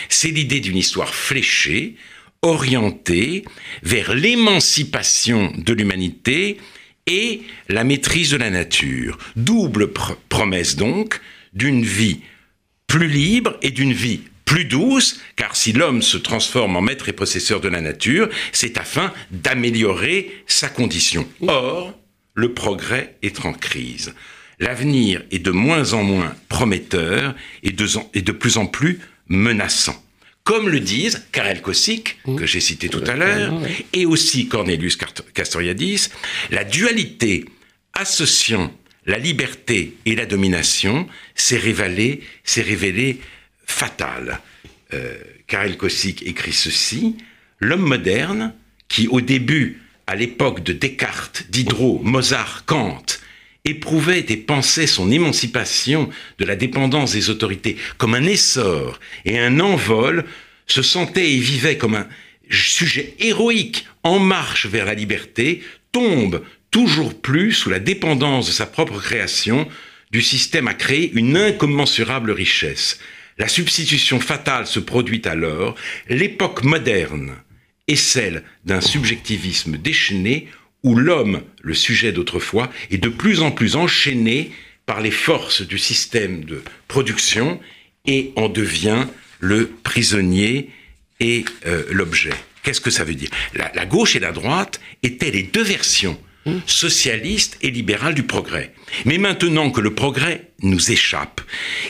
C'est 0.09 0.29
l'idée 0.29 0.59
d'une 0.59 0.77
histoire 0.77 1.13
fléchée, 1.13 1.95
orientée 2.41 3.45
vers 3.81 4.13
l'émancipation 4.13 5.53
de 5.57 5.73
l'humanité 5.73 6.57
et 7.07 7.41
la 7.69 7.83
maîtrise 7.83 8.31
de 8.31 8.37
la 8.37 8.49
nature. 8.49 9.17
Double 9.35 9.91
promesse 10.29 10.75
donc 10.75 11.19
d'une 11.53 11.83
vie 11.83 12.21
plus 12.87 13.07
libre 13.07 13.57
et 13.61 13.71
d'une 13.71 13.93
vie 13.93 14.21
plus 14.45 14.65
douce, 14.65 15.19
car 15.35 15.55
si 15.55 15.73
l'homme 15.73 16.01
se 16.01 16.17
transforme 16.17 16.75
en 16.75 16.81
maître 16.81 17.09
et 17.09 17.13
possesseur 17.13 17.59
de 17.59 17.69
la 17.69 17.81
nature, 17.81 18.29
c'est 18.51 18.77
afin 18.77 19.11
d'améliorer 19.31 20.31
sa 20.47 20.69
condition. 20.69 21.27
Or, 21.47 21.97
le 22.35 22.53
progrès 22.53 23.15
est 23.21 23.45
en 23.45 23.53
crise. 23.53 24.13
L'avenir 24.59 25.23
est 25.31 25.39
de 25.39 25.51
moins 25.51 25.93
en 25.93 26.03
moins 26.03 26.35
prometteur 26.49 27.35
et 27.63 27.71
de, 27.71 28.31
plus 28.31 28.57
en 28.57 28.65
plus 28.65 28.99
menaçant. 29.33 30.01
Comme 30.43 30.69
le 30.69 30.79
disent 30.79 31.25
Karel 31.31 31.61
Kosik, 31.61 32.17
que 32.37 32.45
j'ai 32.45 32.59
cité 32.59 32.89
tout 32.89 33.03
à 33.07 33.15
l'heure, 33.15 33.53
et 33.93 34.05
aussi 34.05 34.47
Cornelius 34.47 34.97
Castoriadis, 35.33 36.09
la 36.51 36.63
dualité 36.65 37.45
associant 37.93 38.73
la 39.05 39.17
liberté 39.17 39.97
et 40.05 40.15
la 40.15 40.25
domination 40.25 41.07
s'est 41.35 41.57
révélée, 41.57 42.21
révélée 42.55 43.19
fatale. 43.65 44.39
Euh, 44.93 45.17
Karel 45.47 45.77
Kosik 45.77 46.23
écrit 46.23 46.53
ceci 46.53 47.17
L'homme 47.59 47.87
moderne, 47.87 48.53
qui 48.89 49.07
au 49.07 49.21
début, 49.21 49.81
à 50.07 50.15
l'époque 50.15 50.63
de 50.63 50.73
Descartes, 50.73 51.45
Diderot, 51.49 52.01
Mozart, 52.03 52.65
Kant, 52.65 53.05
éprouvait 53.65 54.25
et 54.29 54.37
pensait 54.37 54.87
son 54.87 55.11
émancipation 55.11 56.09
de 56.37 56.45
la 56.45 56.55
dépendance 56.55 57.13
des 57.13 57.29
autorités 57.29 57.77
comme 57.97 58.13
un 58.13 58.25
essor 58.25 58.99
et 59.25 59.39
un 59.39 59.59
envol, 59.59 60.25
se 60.67 60.81
sentait 60.81 61.31
et 61.31 61.39
vivait 61.39 61.77
comme 61.77 61.95
un 61.95 62.07
sujet 62.49 63.15
héroïque 63.19 63.85
en 64.03 64.19
marche 64.19 64.65
vers 64.65 64.85
la 64.85 64.93
liberté, 64.93 65.61
tombe 65.91 66.43
toujours 66.71 67.19
plus 67.19 67.53
sous 67.53 67.69
la 67.69 67.79
dépendance 67.79 68.47
de 68.47 68.51
sa 68.51 68.65
propre 68.65 68.99
création, 68.99 69.67
du 70.11 70.21
système 70.21 70.67
à 70.67 70.73
créer 70.73 71.11
une 71.13 71.37
incommensurable 71.37 72.31
richesse. 72.31 72.99
La 73.37 73.47
substitution 73.47 74.19
fatale 74.19 74.67
se 74.67 74.79
produit 74.79 75.21
alors, 75.25 75.75
l'époque 76.07 76.63
moderne 76.63 77.35
est 77.87 77.95
celle 77.95 78.43
d'un 78.65 78.81
subjectivisme 78.81 79.77
déchaîné 79.77 80.49
où 80.83 80.95
l'homme, 80.95 81.41
le 81.61 81.73
sujet 81.73 82.11
d'autrefois, 82.11 82.71
est 82.91 82.97
de 82.97 83.09
plus 83.09 83.41
en 83.41 83.51
plus 83.51 83.75
enchaîné 83.75 84.51
par 84.85 85.01
les 85.01 85.11
forces 85.11 85.61
du 85.61 85.77
système 85.77 86.43
de 86.43 86.61
production 86.87 87.59
et 88.05 88.33
en 88.35 88.49
devient 88.49 89.07
le 89.39 89.67
prisonnier 89.83 90.69
et 91.19 91.45
euh, 91.65 91.83
l'objet. 91.89 92.33
Qu'est-ce 92.63 92.81
que 92.81 92.91
ça 92.91 93.03
veut 93.03 93.15
dire? 93.15 93.29
La, 93.53 93.85
gauche 93.85 94.15
et 94.15 94.19
la 94.19 94.31
droite 94.31 94.79
étaient 95.03 95.31
les 95.31 95.43
deux 95.43 95.63
versions 95.63 96.17
socialiste 96.65 97.57
et 97.61 97.71
libérale 97.71 98.15
du 98.15 98.23
progrès. 98.23 98.73
Mais 99.05 99.17
maintenant 99.17 99.71
que 99.71 99.81
le 99.81 99.93
progrès 99.93 100.51
nous 100.61 100.91
échappe, 100.91 101.41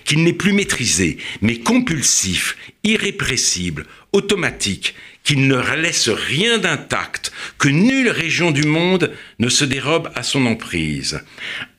qu'il 0.06 0.24
n'est 0.24 0.34
plus 0.34 0.54
maîtrisé, 0.54 1.18
mais 1.42 1.60
compulsif, 1.60 2.56
irrépressible, 2.84 3.86
automatique, 4.12 4.94
qu'il 5.24 5.48
ne 5.48 5.58
laisse 5.76 6.10
rien 6.10 6.58
d'intact, 6.58 7.32
que 7.58 7.70
nulle 7.70 8.10
région 8.10 8.52
du 8.52 8.64
monde 8.64 9.14
ne 9.40 9.50
se 9.50 9.66
dérobe 9.66 10.12
à 10.16 10.24
son 10.24 10.46
emprise, 10.46 11.22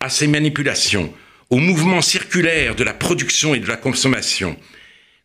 à 0.01 0.09
ses 0.09 0.27
manipulations, 0.27 1.13
au 1.51 1.59
mouvement 1.59 2.01
circulaire 2.01 2.75
de 2.75 2.85
la 2.85 2.95
production 2.95 3.55
et 3.55 3.61
de 3.61 3.69
la 3.69 3.77
consommation, 3.77 4.57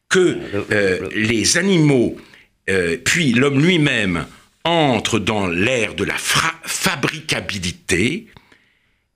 que 0.09 0.37
euh, 0.71 1.09
les 1.15 1.57
animaux, 1.57 2.17
euh, 2.69 2.97
puis 3.03 3.31
l'homme 3.31 3.63
lui-même, 3.63 4.25
entrent 4.65 5.19
dans 5.19 5.47
l'ère 5.47 5.95
de 5.95 6.03
la 6.03 6.17
fabricabilité, 6.17 8.27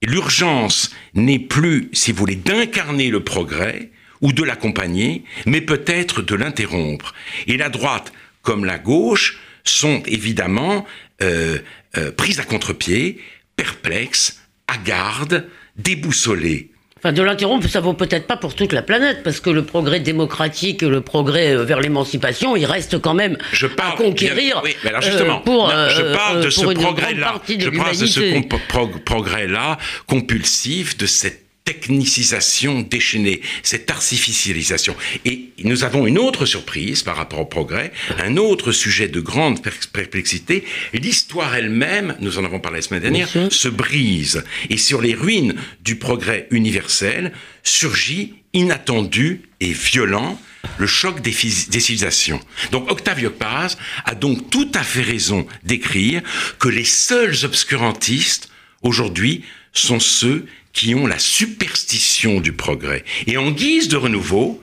et 0.01 0.05
l'urgence 0.05 0.91
n'est 1.13 1.39
plus, 1.39 1.89
si 1.93 2.11
vous 2.11 2.17
voulez, 2.17 2.35
d'incarner 2.35 3.09
le 3.09 3.23
progrès 3.23 3.91
ou 4.21 4.33
de 4.33 4.43
l'accompagner, 4.43 5.23
mais 5.45 5.61
peut-être 5.61 6.21
de 6.21 6.35
l'interrompre. 6.35 7.13
Et 7.47 7.57
la 7.57 7.69
droite 7.69 8.11
comme 8.43 8.65
la 8.65 8.77
gauche 8.77 9.39
sont 9.63 10.03
évidemment 10.05 10.85
euh, 11.21 11.57
euh, 11.97 12.11
prises 12.11 12.39
à 12.39 12.43
contre-pied, 12.43 13.19
perplexes, 13.55 14.41
hagardes, 14.67 15.47
déboussolées. 15.77 16.69
Enfin, 16.97 17.11
de 17.11 17.21
l'interrompre, 17.21 17.67
ça 17.67 17.81
vaut 17.81 17.93
peut-être 17.93 18.27
pas 18.27 18.37
pour 18.37 18.55
toute 18.55 18.71
la 18.71 18.81
planète, 18.81 19.23
parce 19.23 19.41
que 19.41 19.49
le 19.49 19.65
progrès 19.65 19.99
démocratique, 19.99 20.83
le 20.83 21.01
progrès 21.01 21.53
euh, 21.53 21.63
vers 21.63 21.81
l'émancipation, 21.81 22.55
il 22.55 22.65
reste 22.65 22.99
quand 22.99 23.13
même 23.13 23.37
je 23.51 23.67
parle, 23.67 23.93
à 23.93 23.95
conquérir. 23.97 24.61
oui, 24.63 24.75
mais 24.83 24.89
alors 24.89 25.01
justement, 25.01 25.39
pour, 25.39 25.69
je 25.69 26.13
parle 26.13 26.43
de 26.43 26.49
ce 26.49 26.61
progrès-là. 26.61 27.41
Je 27.47 27.69
parle 27.69 27.97
de 27.97 28.05
ce 28.05 28.99
progrès-là 28.99 29.77
compulsif, 30.07 30.97
de 30.97 31.05
cette 31.05 31.43
technicisation 31.65 32.81
déchaînée, 32.81 33.41
cette 33.63 33.89
artificialisation. 33.89 34.95
Et 35.25 35.49
nous 35.63 35.83
avons 35.83 36.05
une 36.05 36.17
autre 36.17 36.45
surprise 36.45 37.03
par 37.03 37.15
rapport 37.15 37.39
au 37.39 37.45
progrès, 37.45 37.93
un 38.19 38.37
autre 38.37 38.71
sujet 38.71 39.07
de 39.07 39.21
grande 39.21 39.61
perplexité. 39.93 40.65
L'histoire 40.93 41.55
elle-même, 41.55 42.15
nous 42.19 42.37
en 42.37 42.45
avons 42.45 42.59
parlé 42.59 42.79
la 42.79 42.81
semaine 42.81 43.01
dernière, 43.01 43.29
se 43.49 43.67
brise. 43.69 44.43
Et 44.69 44.77
sur 44.77 45.01
les 45.01 45.13
ruines 45.13 45.55
du 45.81 45.95
progrès 45.95 46.47
universel 46.51 47.31
surgit 47.63 48.33
inattendu 48.53 49.41
et 49.59 49.71
violent 49.71 50.39
le 50.77 50.87
choc 50.87 51.21
des, 51.21 51.31
des, 51.31 51.79
civilisations. 51.79 52.39
Donc 52.71 52.89
Octavio 52.89 53.29
Paz 53.29 53.77
a 54.05 54.15
donc 54.15 54.49
tout 54.49 54.71
à 54.73 54.83
fait 54.83 55.01
raison 55.01 55.45
d'écrire 55.63 56.21
que 56.59 56.69
les 56.69 56.85
seuls 56.85 57.35
obscurantistes 57.43 58.49
aujourd'hui 58.81 59.43
sont 59.73 59.99
ceux 59.99 60.45
qui 60.73 60.95
ont 60.95 61.07
la 61.07 61.19
superstition 61.19 62.41
du 62.41 62.51
progrès. 62.51 63.03
Et 63.27 63.37
en 63.37 63.51
guise 63.51 63.87
de 63.87 63.95
renouveau, 63.95 64.61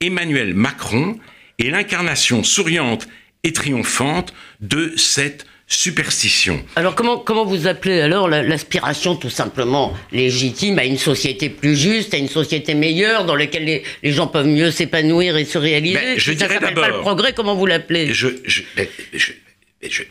Emmanuel 0.00 0.54
Macron 0.54 1.18
est 1.58 1.70
l'incarnation 1.70 2.44
souriante 2.44 3.08
et 3.42 3.52
triomphante 3.52 4.34
de 4.60 4.92
cette 4.96 5.46
superstition. 5.68 6.64
Alors 6.76 6.94
comment, 6.94 7.18
comment 7.18 7.44
vous 7.44 7.66
appelez 7.66 8.00
alors 8.00 8.28
l'aspiration 8.28 9.16
tout 9.16 9.30
simplement 9.30 9.96
légitime 10.12 10.78
à 10.78 10.84
une 10.84 10.98
société 10.98 11.48
plus 11.48 11.76
juste, 11.76 12.14
à 12.14 12.18
une 12.18 12.28
société 12.28 12.74
meilleure 12.74 13.24
dans 13.24 13.34
laquelle 13.34 13.64
les, 13.64 13.82
les 14.02 14.12
gens 14.12 14.28
peuvent 14.28 14.46
mieux 14.46 14.70
s'épanouir 14.70 15.36
et 15.36 15.44
se 15.44 15.58
réaliser? 15.58 15.94
Ben, 15.94 16.18
Je 16.18 16.32
dirais 16.34 16.60
d'abord... 16.60 16.84
pas 16.84 16.88
le 16.90 17.00
progrès, 17.00 17.32
comment 17.32 17.56
vous 17.56 17.66
l'appelez? 17.66 18.12
Je, 18.14 18.28
je, 18.44 18.62
ben, 18.76 18.86
je 19.12 19.32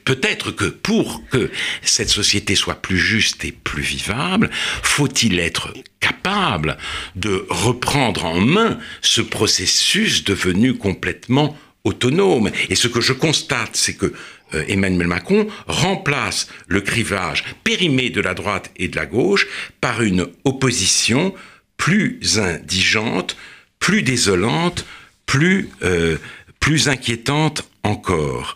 Peut-être 0.06 0.52
que 0.52 0.66
pour 0.66 1.28
que 1.30 1.50
cette 1.82 2.10
société 2.10 2.56
soit 2.56 2.82
plus 2.82 3.00
juste 3.00 3.44
et 3.46 3.52
plus 3.52 3.82
vivable, 3.82 4.50
faut-il 4.84 5.40
être 5.40 5.74
capable 6.00 6.78
de 7.16 7.46
reprendre 7.50 8.26
en 8.26 8.40
main 8.40 8.78
ce 9.02 9.22
processus 9.22 10.24
devenu 10.24 10.76
complètement 10.76 11.58
autonome. 11.84 12.52
Et 12.70 12.76
ce 12.76 12.88
que 12.88 13.02
je 13.02 13.14
constate, 13.14 13.76
c'est 13.76 13.96
que 13.96 14.14
euh, 14.54 14.64
Emmanuel 14.68 15.08
Macron 15.08 15.48
remplace 15.68 16.48
le 16.68 16.82
crivage 16.82 17.44
périmé 17.64 18.12
de 18.12 18.22
la 18.22 18.36
droite 18.36 18.72
et 18.78 18.88
de 18.88 18.96
la 18.96 19.06
gauche 19.06 19.48
par 19.82 20.04
une 20.04 20.28
opposition 20.44 21.34
plus 21.78 22.40
indigente, 22.40 23.36
plus 23.80 24.04
désolante, 24.04 24.86
plus, 25.26 25.70
euh, 25.84 26.18
plus 26.60 26.88
inquiétante 26.88 27.68
encore 27.86 28.56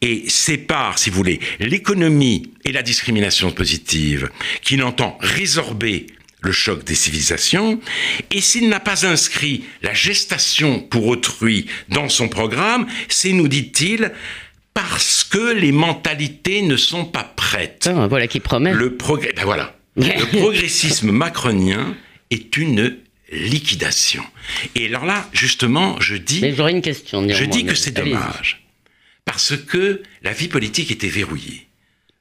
et 0.00 0.24
sépare, 0.28 0.98
si 0.98 1.10
vous 1.10 1.16
voulez, 1.16 1.40
l'économie 1.60 2.50
et 2.64 2.72
la 2.72 2.82
discrimination 2.82 3.52
positive, 3.52 4.30
qui 4.62 4.76
n'entend 4.76 5.16
résorber 5.20 6.08
le 6.40 6.50
choc 6.50 6.82
des 6.82 6.96
civilisations, 6.96 7.80
et 8.32 8.40
s'il 8.40 8.68
n'a 8.68 8.80
pas 8.80 9.06
inscrit 9.06 9.62
la 9.82 9.94
gestation 9.94 10.80
pour 10.80 11.06
autrui 11.06 11.66
dans 11.88 12.08
son 12.08 12.28
programme, 12.28 12.88
c'est, 13.08 13.32
nous 13.32 13.46
dit-il, 13.46 14.10
parce 14.74 15.22
que 15.22 15.52
les 15.52 15.70
mentalités 15.70 16.62
ne 16.62 16.76
sont 16.76 17.04
pas 17.04 17.22
prêtes. 17.22 17.88
Ah, 17.94 18.08
voilà 18.08 18.26
qui 18.26 18.40
promet. 18.40 18.72
Le 18.72 18.96
progrès, 18.96 19.32
ben 19.36 19.44
voilà. 19.44 19.76
le 19.96 20.38
progressisme 20.38 21.12
macronien 21.12 21.94
est 22.30 22.56
une 22.56 22.96
liquidation. 23.30 24.24
Et 24.74 24.86
alors 24.86 25.04
là, 25.04 25.28
justement, 25.32 26.00
je 26.00 26.16
dis. 26.16 26.40
Mais 26.40 26.54
j'aurais 26.54 26.72
une 26.72 26.82
question. 26.82 27.24
Je 27.28 27.44
dis 27.44 27.64
que 27.64 27.74
c'est 27.74 27.92
dommage 27.92 28.61
parce 29.24 29.56
que 29.56 30.02
la 30.22 30.32
vie 30.32 30.48
politique 30.48 30.90
était 30.90 31.08
verrouillée. 31.08 31.68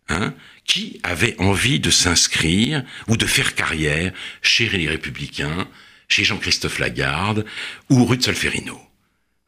Hein 0.09 0.33
qui 0.65 0.99
avait 1.03 1.35
envie 1.39 1.79
de 1.79 1.89
s'inscrire 1.89 2.83
ou 3.07 3.17
de 3.17 3.25
faire 3.25 3.55
carrière 3.55 4.13
chez 4.41 4.69
les 4.69 4.87
Républicains, 4.87 5.67
chez 6.07 6.23
Jean-Christophe 6.23 6.79
Lagarde 6.79 7.45
ou 7.89 8.05
Ruth 8.05 8.23
Solferino 8.23 8.79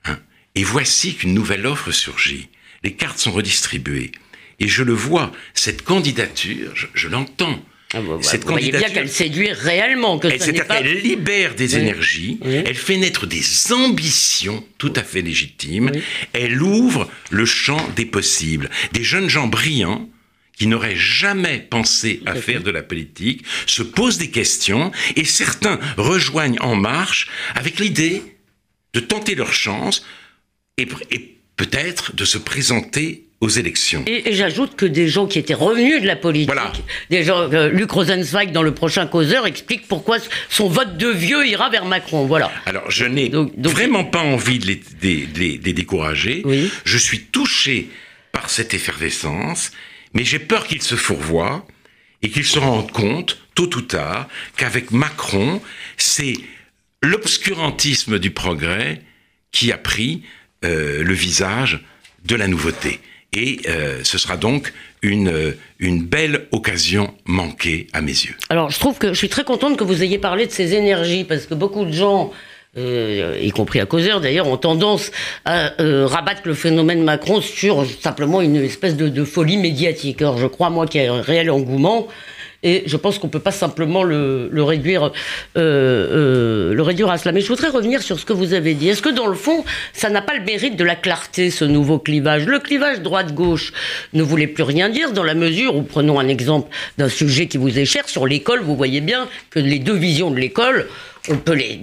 hein 0.05 0.19
Et 0.55 0.63
voici 0.63 1.15
qu'une 1.15 1.33
nouvelle 1.33 1.65
offre 1.65 1.91
surgit. 1.91 2.49
Les 2.83 2.93
cartes 2.93 3.19
sont 3.19 3.31
redistribuées. 3.31 4.11
Et 4.59 4.67
je 4.67 4.83
le 4.83 4.93
vois, 4.93 5.31
cette 5.53 5.83
candidature, 5.83 6.73
je 6.93 7.07
l'entends, 7.07 7.63
ah, 7.93 7.99
cette 8.21 8.43
vous 8.43 8.55
bien 8.55 8.89
qu'elle 8.89 9.09
séduit 9.09 9.51
réellement. 9.51 10.19
Que 10.19 10.29
C'est-à-dire 10.29 10.67
qu'elle 10.67 11.01
libère 11.01 11.55
des 11.55 11.77
énergies, 11.77 12.39
elle 12.43 12.75
fait 12.75 12.97
naître 12.97 13.27
des 13.27 13.43
ambitions 13.71 14.63
tout 14.77 14.93
à 14.95 15.03
fait 15.03 15.21
légitimes, 15.21 15.91
elle 16.33 16.61
ouvre 16.61 17.09
le 17.29 17.45
champ 17.45 17.87
des 17.95 18.05
possibles. 18.05 18.69
Des 18.91 19.03
jeunes 19.03 19.29
gens 19.29 19.47
brillants 19.47 20.09
qui 20.57 20.67
n'auraient 20.67 20.95
jamais 20.95 21.59
pensé 21.59 22.21
à 22.25 22.35
faire 22.35 22.61
de 22.61 22.71
la 22.71 22.83
politique 22.83 23.43
se 23.65 23.81
posent 23.81 24.17
des 24.17 24.29
questions 24.29 24.91
et 25.15 25.25
certains 25.25 25.79
rejoignent 25.97 26.59
En 26.61 26.75
Marche 26.75 27.27
avec 27.55 27.79
l'idée 27.79 28.21
de 28.93 28.99
tenter 28.99 29.35
leur 29.35 29.53
chance 29.53 30.05
et, 30.77 30.87
peut-être 31.55 32.15
de 32.15 32.25
se 32.25 32.37
présenter 32.37 33.25
aux 33.41 33.49
élections. 33.49 34.03
Et, 34.07 34.33
j'ajoute 34.33 34.75
que 34.75 34.85
des 34.85 35.09
gens 35.09 35.27
qui 35.27 35.37
étaient 35.37 35.53
revenus 35.53 36.01
de 36.01 36.07
la 36.07 36.15
politique, 36.15 36.53
des 37.09 37.23
gens, 37.23 37.51
euh, 37.51 37.69
Luc 37.69 37.91
Rosenzweig 37.91 38.51
dans 38.51 38.63
le 38.63 38.73
prochain 38.73 39.05
causeur 39.05 39.45
explique 39.45 39.87
pourquoi 39.87 40.17
son 40.49 40.69
vote 40.69 40.97
de 40.97 41.09
vieux 41.09 41.45
ira 41.45 41.69
vers 41.69 41.85
Macron. 41.85 42.25
Voilà. 42.25 42.51
Alors 42.65 42.89
je 42.89 43.03
n'ai 43.05 43.29
vraiment 43.57 44.05
pas 44.05 44.21
envie 44.21 44.59
de 44.59 44.77
les, 45.01 45.57
décourager. 45.57 46.43
Je 46.85 46.97
suis 46.97 47.25
touché 47.25 47.89
par 48.31 48.49
cette 48.49 48.73
effervescence 48.73 49.71
mais 50.13 50.23
j'ai 50.23 50.39
peur 50.39 50.67
qu'il 50.67 50.81
se 50.81 50.95
fourvoie 50.95 51.65
et 52.21 52.29
qu'il 52.29 52.45
se 52.45 52.59
rende 52.59 52.91
compte, 52.91 53.39
tôt 53.55 53.69
ou 53.75 53.81
tard, 53.81 54.27
qu'avec 54.55 54.91
Macron, 54.91 55.61
c'est 55.97 56.35
l'obscurantisme 57.01 58.19
du 58.19 58.31
progrès 58.31 59.01
qui 59.51 59.71
a 59.71 59.77
pris 59.77 60.23
euh, 60.63 61.03
le 61.03 61.13
visage 61.13 61.79
de 62.25 62.35
la 62.35 62.47
nouveauté. 62.47 62.99
Et 63.33 63.59
euh, 63.67 64.01
ce 64.03 64.17
sera 64.17 64.37
donc 64.37 64.73
une, 65.01 65.55
une 65.79 66.03
belle 66.03 66.47
occasion 66.51 67.13
manquée 67.25 67.87
à 67.93 68.01
mes 68.01 68.11
yeux. 68.11 68.35
Alors, 68.49 68.69
je 68.69 68.79
trouve 68.79 68.97
que 68.99 69.09
je 69.09 69.17
suis 69.17 69.29
très 69.29 69.43
contente 69.43 69.77
que 69.77 69.83
vous 69.83 70.03
ayez 70.03 70.19
parlé 70.19 70.45
de 70.45 70.51
ces 70.51 70.75
énergies, 70.75 71.23
parce 71.23 71.47
que 71.47 71.55
beaucoup 71.55 71.83
de 71.83 71.91
gens 71.91 72.31
euh, 72.75 73.37
y 73.39 73.51
compris 73.51 73.79
à 73.79 73.85
causeur 73.85 74.19
d'ailleurs, 74.19 74.47
ont 74.47 74.57
tendance 74.57 75.11
à 75.45 75.79
euh, 75.79 76.07
rabattre 76.07 76.41
le 76.45 76.55
phénomène 76.55 77.03
Macron 77.03 77.39
sur 77.39 77.85
simplement 78.01 78.41
une 78.41 78.55
espèce 78.55 78.95
de, 78.95 79.23
folie 79.23 79.57
médiatique. 79.57 80.23
Alors 80.23 80.39
je 80.39 80.47
crois, 80.47 80.71
moi, 80.71 80.87
qu'il 80.87 81.03
y 81.03 81.05
a 81.05 81.13
un 81.13 81.21
réel 81.21 81.51
engouement. 81.51 82.07
Et 82.63 82.83
je 82.85 82.97
pense 82.97 83.19
qu'on 83.19 83.27
peut 83.27 83.39
pas 83.39 83.51
simplement 83.51 84.03
le, 84.03 84.49
réduire, 84.63 85.11
euh, 85.57 86.73
le 86.73 86.81
réduire 86.81 87.09
à 87.09 87.17
cela. 87.17 87.31
Mais 87.31 87.41
je 87.41 87.47
voudrais 87.47 87.69
revenir 87.69 88.01
sur 88.01 88.19
ce 88.19 88.25
que 88.25 88.33
vous 88.33 88.53
avez 88.53 88.73
dit. 88.73 88.89
Est-ce 88.89 89.01
que 89.01 89.09
dans 89.09 89.27
le 89.27 89.35
fond, 89.35 89.63
ça 89.93 90.09
n'a 90.09 90.21
pas 90.21 90.33
le 90.33 90.43
mérite 90.43 90.75
de 90.75 90.83
la 90.83 90.95
clarté, 90.95 91.51
ce 91.51 91.65
nouveau 91.65 91.99
clivage? 91.99 92.45
Le 92.45 92.59
clivage 92.59 93.01
droite-gauche 93.01 93.73
ne 94.13 94.23
voulait 94.23 94.47
plus 94.47 94.63
rien 94.63 94.89
dire 94.89 95.11
dans 95.11 95.23
la 95.23 95.35
mesure 95.35 95.75
où, 95.75 95.81
prenons 95.81 96.19
un 96.19 96.27
exemple 96.27 96.69
d'un 96.97 97.09
sujet 97.09 97.47
qui 97.47 97.57
vous 97.57 97.77
est 97.77 97.85
cher, 97.85 98.07
sur 98.07 98.25
l'école, 98.25 98.61
vous 98.61 98.75
voyez 98.75 99.01
bien 99.01 99.27
que 99.49 99.59
les 99.59 99.79
deux 99.79 99.95
visions 99.95 100.31
de 100.31 100.37
l'école 100.37 100.87
on 101.29 101.37
peut 101.37 101.53
les 101.53 101.77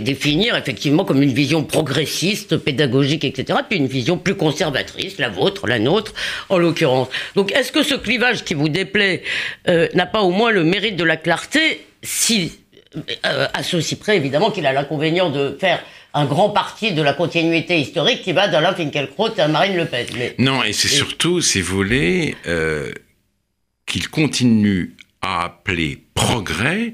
définir 0.00 0.56
effectivement 0.56 1.04
comme 1.04 1.22
une 1.22 1.32
vision 1.32 1.64
progressiste, 1.64 2.56
pédagogique, 2.56 3.24
etc., 3.24 3.58
puis 3.68 3.78
une 3.78 3.88
vision 3.88 4.18
plus 4.18 4.36
conservatrice, 4.36 5.18
la 5.18 5.28
vôtre, 5.28 5.66
la 5.66 5.78
nôtre, 5.78 6.14
en 6.48 6.58
l'occurrence. 6.58 7.08
Donc, 7.34 7.50
est-ce 7.52 7.72
que 7.72 7.82
ce 7.82 7.94
clivage 7.94 8.44
qui 8.44 8.54
vous 8.54 8.68
déplaît 8.68 9.22
euh, 9.68 9.88
n'a 9.94 10.06
pas 10.06 10.22
au 10.22 10.30
moins 10.30 10.52
le 10.52 10.62
mérite 10.62 10.96
de 10.96 11.04
la 11.04 11.16
clarté, 11.16 11.84
si 12.02 12.52
euh, 13.26 13.48
à 13.52 13.62
ceci 13.64 13.96
près, 13.96 14.16
évidemment, 14.16 14.52
qu'il 14.52 14.66
a 14.66 14.72
l'inconvénient 14.72 15.30
de 15.30 15.56
faire 15.58 15.82
un 16.12 16.26
grand 16.26 16.50
parti 16.50 16.92
de 16.92 17.02
la 17.02 17.12
continuité 17.12 17.80
historique 17.80 18.22
qui 18.22 18.32
va 18.32 18.46
d'Alain 18.46 18.74
Finkielkraut 18.74 19.30
à 19.36 19.48
Marine 19.48 19.76
Le 19.76 19.86
Pen. 19.86 20.06
non, 20.38 20.62
et 20.62 20.72
c'est 20.72 20.88
surtout, 20.88 21.40
si 21.40 21.60
vous 21.60 21.74
voulez, 21.74 22.36
euh, 22.46 22.92
qu'il 23.86 24.08
continue 24.08 24.94
à 25.22 25.44
appeler 25.46 25.98
progrès 26.14 26.92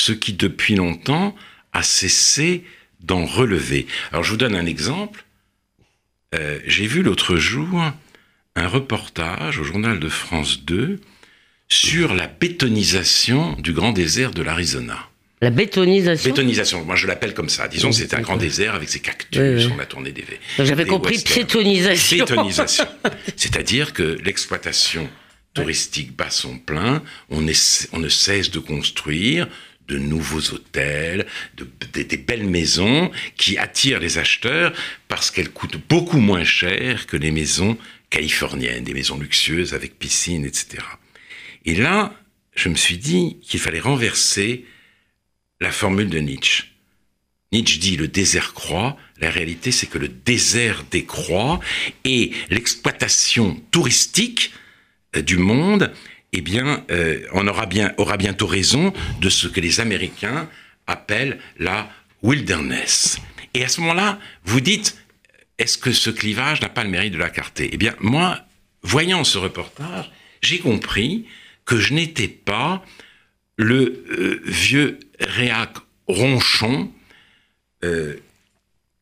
ce 0.00 0.12
qui 0.12 0.32
depuis 0.32 0.74
longtemps 0.74 1.34
a 1.72 1.82
cessé 1.82 2.64
d'en 3.00 3.24
relever. 3.24 3.86
Alors 4.12 4.24
je 4.24 4.30
vous 4.30 4.36
donne 4.36 4.54
un 4.54 4.66
exemple. 4.66 5.24
Euh, 6.34 6.58
j'ai 6.66 6.86
vu 6.86 7.02
l'autre 7.02 7.36
jour 7.36 7.82
un 8.56 8.68
reportage 8.68 9.58
au 9.58 9.64
journal 9.64 10.00
de 10.00 10.08
France 10.08 10.64
2 10.64 11.00
sur 11.68 12.14
la 12.14 12.26
bétonisation 12.26 13.52
du 13.54 13.72
grand 13.72 13.92
désert 13.92 14.32
de 14.32 14.42
l'Arizona. 14.42 15.08
La 15.42 15.50
bétonisation 15.50 16.30
Bétonisation, 16.30 16.84
moi 16.84 16.96
je 16.96 17.06
l'appelle 17.06 17.32
comme 17.32 17.48
ça. 17.48 17.66
Disons, 17.66 17.92
c'est 17.92 18.12
un 18.12 18.20
grand 18.20 18.36
désert 18.36 18.74
avec 18.74 18.90
ses 18.90 19.00
cactus, 19.00 19.68
on 19.74 19.78
a 19.78 19.86
tourné 19.86 20.12
des 20.12 20.24
J'avais 20.58 20.84
compris 20.84 21.18
piétonisation. 21.18 22.26
Piétonisation. 22.26 22.84
C'est-à-dire 23.36 23.94
que 23.94 24.18
l'exploitation 24.22 25.08
touristique 25.54 26.14
bat 26.14 26.30
son 26.30 26.58
plein, 26.58 27.02
on, 27.30 27.46
on 27.92 27.98
ne 27.98 28.08
cesse 28.08 28.50
de 28.50 28.58
construire, 28.58 29.48
de 29.90 29.98
nouveaux 29.98 30.52
hôtels, 30.52 31.26
de, 31.56 31.66
des 32.02 32.16
belles 32.16 32.48
maisons 32.48 33.10
qui 33.36 33.58
attirent 33.58 33.98
les 33.98 34.18
acheteurs 34.18 34.72
parce 35.08 35.30
qu'elles 35.30 35.50
coûtent 35.50 35.80
beaucoup 35.88 36.20
moins 36.20 36.44
cher 36.44 37.06
que 37.06 37.16
les 37.16 37.30
maisons 37.30 37.76
californiennes, 38.08 38.84
des 38.84 38.94
maisons 38.94 39.18
luxueuses 39.18 39.74
avec 39.74 39.98
piscine, 39.98 40.44
etc. 40.44 40.84
Et 41.64 41.74
là, 41.74 42.14
je 42.54 42.68
me 42.68 42.74
suis 42.74 42.98
dit 42.98 43.38
qu'il 43.42 43.60
fallait 43.60 43.80
renverser 43.80 44.64
la 45.60 45.72
formule 45.72 46.08
de 46.08 46.18
Nietzsche. 46.18 46.64
Nietzsche 47.52 47.78
dit 47.78 47.96
le 47.96 48.06
désert 48.06 48.54
croît, 48.54 48.96
la 49.18 49.30
réalité 49.30 49.72
c'est 49.72 49.88
que 49.88 49.98
le 49.98 50.08
désert 50.08 50.84
décroît 50.90 51.58
et 52.04 52.32
l'exploitation 52.48 53.60
touristique 53.72 54.52
euh, 55.16 55.22
du 55.22 55.36
monde 55.36 55.92
eh 56.32 56.40
bien, 56.40 56.84
euh, 56.90 57.26
on 57.32 57.46
aura, 57.46 57.66
bien, 57.66 57.92
aura 57.96 58.16
bientôt 58.16 58.46
raison 58.46 58.92
de 59.20 59.28
ce 59.28 59.48
que 59.48 59.60
les 59.60 59.80
Américains 59.80 60.48
appellent 60.86 61.38
la 61.58 61.90
wilderness. 62.22 63.18
Et 63.54 63.64
à 63.64 63.68
ce 63.68 63.80
moment-là, 63.80 64.18
vous 64.44 64.60
dites, 64.60 64.96
est-ce 65.58 65.76
que 65.76 65.92
ce 65.92 66.10
clivage 66.10 66.60
n'a 66.60 66.68
pas 66.68 66.84
le 66.84 66.90
mérite 66.90 67.12
de 67.12 67.18
la 67.18 67.30
clarté 67.30 67.70
Eh 67.72 67.76
bien, 67.76 67.94
moi, 68.00 68.40
voyant 68.82 69.24
ce 69.24 69.38
reportage, 69.38 70.10
j'ai 70.40 70.58
compris 70.58 71.26
que 71.64 71.78
je 71.78 71.94
n'étais 71.94 72.28
pas 72.28 72.84
le 73.56 74.04
euh, 74.10 74.40
vieux 74.44 74.98
réac 75.18 75.74
ronchon 76.06 76.90
euh, 77.84 78.16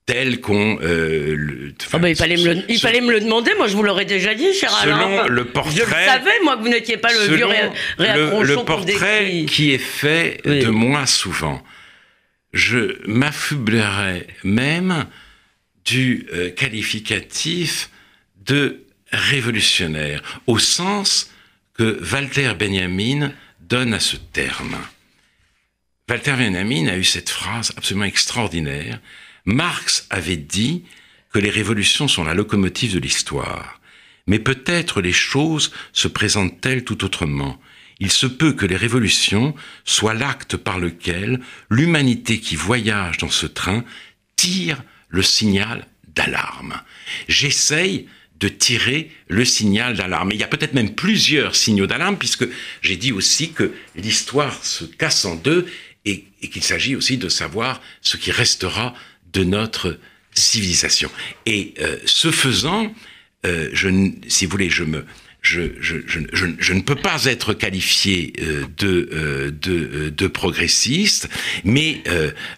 tel 0.09 0.41
qu'on. 0.41 0.79
Euh, 0.81 1.71
ah 1.93 1.99
bah, 1.99 2.09
il, 2.09 2.17
fallait 2.17 2.39
me 2.39 2.55
le, 2.55 2.65
il 2.71 2.81
fallait 2.81 3.03
me 3.03 3.13
le 3.13 3.21
demander, 3.21 3.53
moi 3.59 3.69
je 3.69 3.77
vous 3.77 3.83
l'aurais 3.83 4.07
déjà 4.07 4.35
dit, 4.35 4.55
cher 4.55 4.75
Alain. 4.75 5.27
le 5.27 5.45
portrait. 5.45 5.75
Je 5.77 5.83
savais, 5.85 6.41
moi, 6.43 6.57
que 6.57 6.63
vous 6.63 6.71
n'étiez 6.71 6.97
pas 6.97 7.13
le 7.13 7.37
vieux 7.37 7.45
ré, 7.45 7.59
le, 7.99 8.43
le 8.43 8.65
portrait 8.65 9.45
qui 9.47 9.73
est 9.73 9.79
fait 9.79 10.41
de 10.47 10.69
moi 10.69 11.05
souvent. 11.05 11.63
Je 12.55 12.97
m'affublerais 13.07 14.27
même 14.45 15.05
du 15.85 16.27
euh, 16.33 16.49
qualificatif 16.51 17.91
de 18.47 18.85
révolutionnaire, 19.13 20.23
au 20.47 20.59
sens 20.59 21.31
que 21.75 22.01
Walter 22.11 22.53
Benjamin 22.59 23.31
donne 23.61 23.93
à 23.93 24.01
ce 24.01 24.17
terme. 24.17 24.79
Walter 26.09 26.33
Benjamin 26.33 26.89
a 26.89 26.97
eu 26.97 27.05
cette 27.05 27.29
phrase 27.29 27.75
absolument 27.77 28.07
extraordinaire 28.07 29.01
Marx 29.49 30.07
avait 30.11 30.37
dit 30.37 30.85
que 31.33 31.39
les 31.39 31.49
révolutions 31.49 32.07
sont 32.07 32.23
la 32.23 32.35
locomotive 32.35 32.93
de 32.93 32.99
l'histoire. 32.99 33.81
Mais 34.27 34.39
peut-être 34.39 35.01
les 35.01 35.15
choses 35.15 35.73
se 35.95 36.07
présentent-elles 36.07 36.85
tout 36.85 37.03
autrement. 37.03 37.59
Il 37.99 38.11
se 38.11 38.27
peut 38.27 38.53
que 38.53 38.67
les 38.67 38.77
révolutions 38.77 39.55
soient 39.87 40.13
l'acte 40.13 40.59
par 40.59 40.79
lequel 40.79 41.41
l'humanité 41.71 42.41
qui 42.41 42.57
voyage 42.57 43.17
dans 43.17 43.31
ce 43.31 43.47
train 43.47 43.85
tire 44.37 44.83
le 45.09 45.23
signal 45.23 45.87
d'alarme. 46.15 46.83
J'essaye 47.27 48.07
de 48.41 48.49
tirer 48.49 49.11
le 49.29 49.47
signal 49.47 49.97
d'alarme. 49.97 50.31
il 50.31 50.39
y 50.39 50.45
a 50.45 50.49
peut-être 50.49 50.75
même 50.75 50.95
plusieurs 50.95 51.57
signaux 51.57 51.87
d'alarme, 51.87 52.19
puisque 52.19 52.47
j'ai 52.83 52.97
dit 52.97 53.13
aussi 53.13 53.53
que 53.53 53.73
l'histoire 53.97 54.63
se 54.63 54.85
casse 54.85 55.25
en 55.25 55.37
deux 55.37 55.67
et, 56.05 56.27
et 56.43 56.51
qu'il 56.51 56.63
s'agit 56.63 56.97
aussi 56.97 57.17
de 57.17 57.31
savoir 57.31 57.81
ce 58.03 58.19
qui 58.19 58.31
restera 58.31 58.95
de 59.33 59.45
notre 59.45 59.99
civilisation. 60.35 61.11
Et 61.47 61.75
euh, 61.81 61.97
ce 62.05 62.31
faisant, 62.31 62.93
euh, 63.47 63.71
je, 63.73 63.89
si 64.29 64.47
vous 64.47 64.51
voulez, 64.51 64.71
je 64.71 64.85
me, 64.85 65.05
je, 65.41 65.63
je, 65.81 65.97
je, 66.07 66.47
je, 66.59 66.73
ne 66.73 66.81
peux 66.81 66.97
pas 66.97 67.25
être 67.25 67.55
qualifié 67.55 68.33
euh, 68.41 68.65
de, 68.77 69.09
euh, 69.13 69.51
de, 69.51 69.91
euh, 69.93 70.11
de, 70.11 70.27
progressiste, 70.27 71.29
mais 71.65 72.03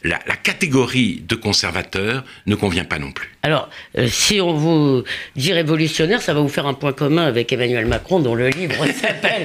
la, 0.02 0.18
la, 0.26 0.36
catégorie 0.36 1.22
de 1.26 1.34
conservateur 1.34 2.24
ne 2.46 2.54
convient 2.54 2.84
pas 2.84 2.98
non 2.98 3.12
plus. 3.12 3.28
Alors, 3.42 3.70
si 4.06 4.40
on 4.40 4.52
vous 4.52 5.02
dit 5.34 5.52
révolutionnaire, 5.52 6.20
ça 6.20 6.34
va 6.34 6.40
vous 6.40 6.48
faire 6.48 6.66
un 6.66 6.74
point 6.74 6.92
commun 6.92 7.24
avec 7.24 7.52
Emmanuel 7.52 7.86
Macron, 7.86 8.20
dont 8.20 8.34
le 8.34 8.48
livre 8.48 8.84
s'appelle 9.00 9.42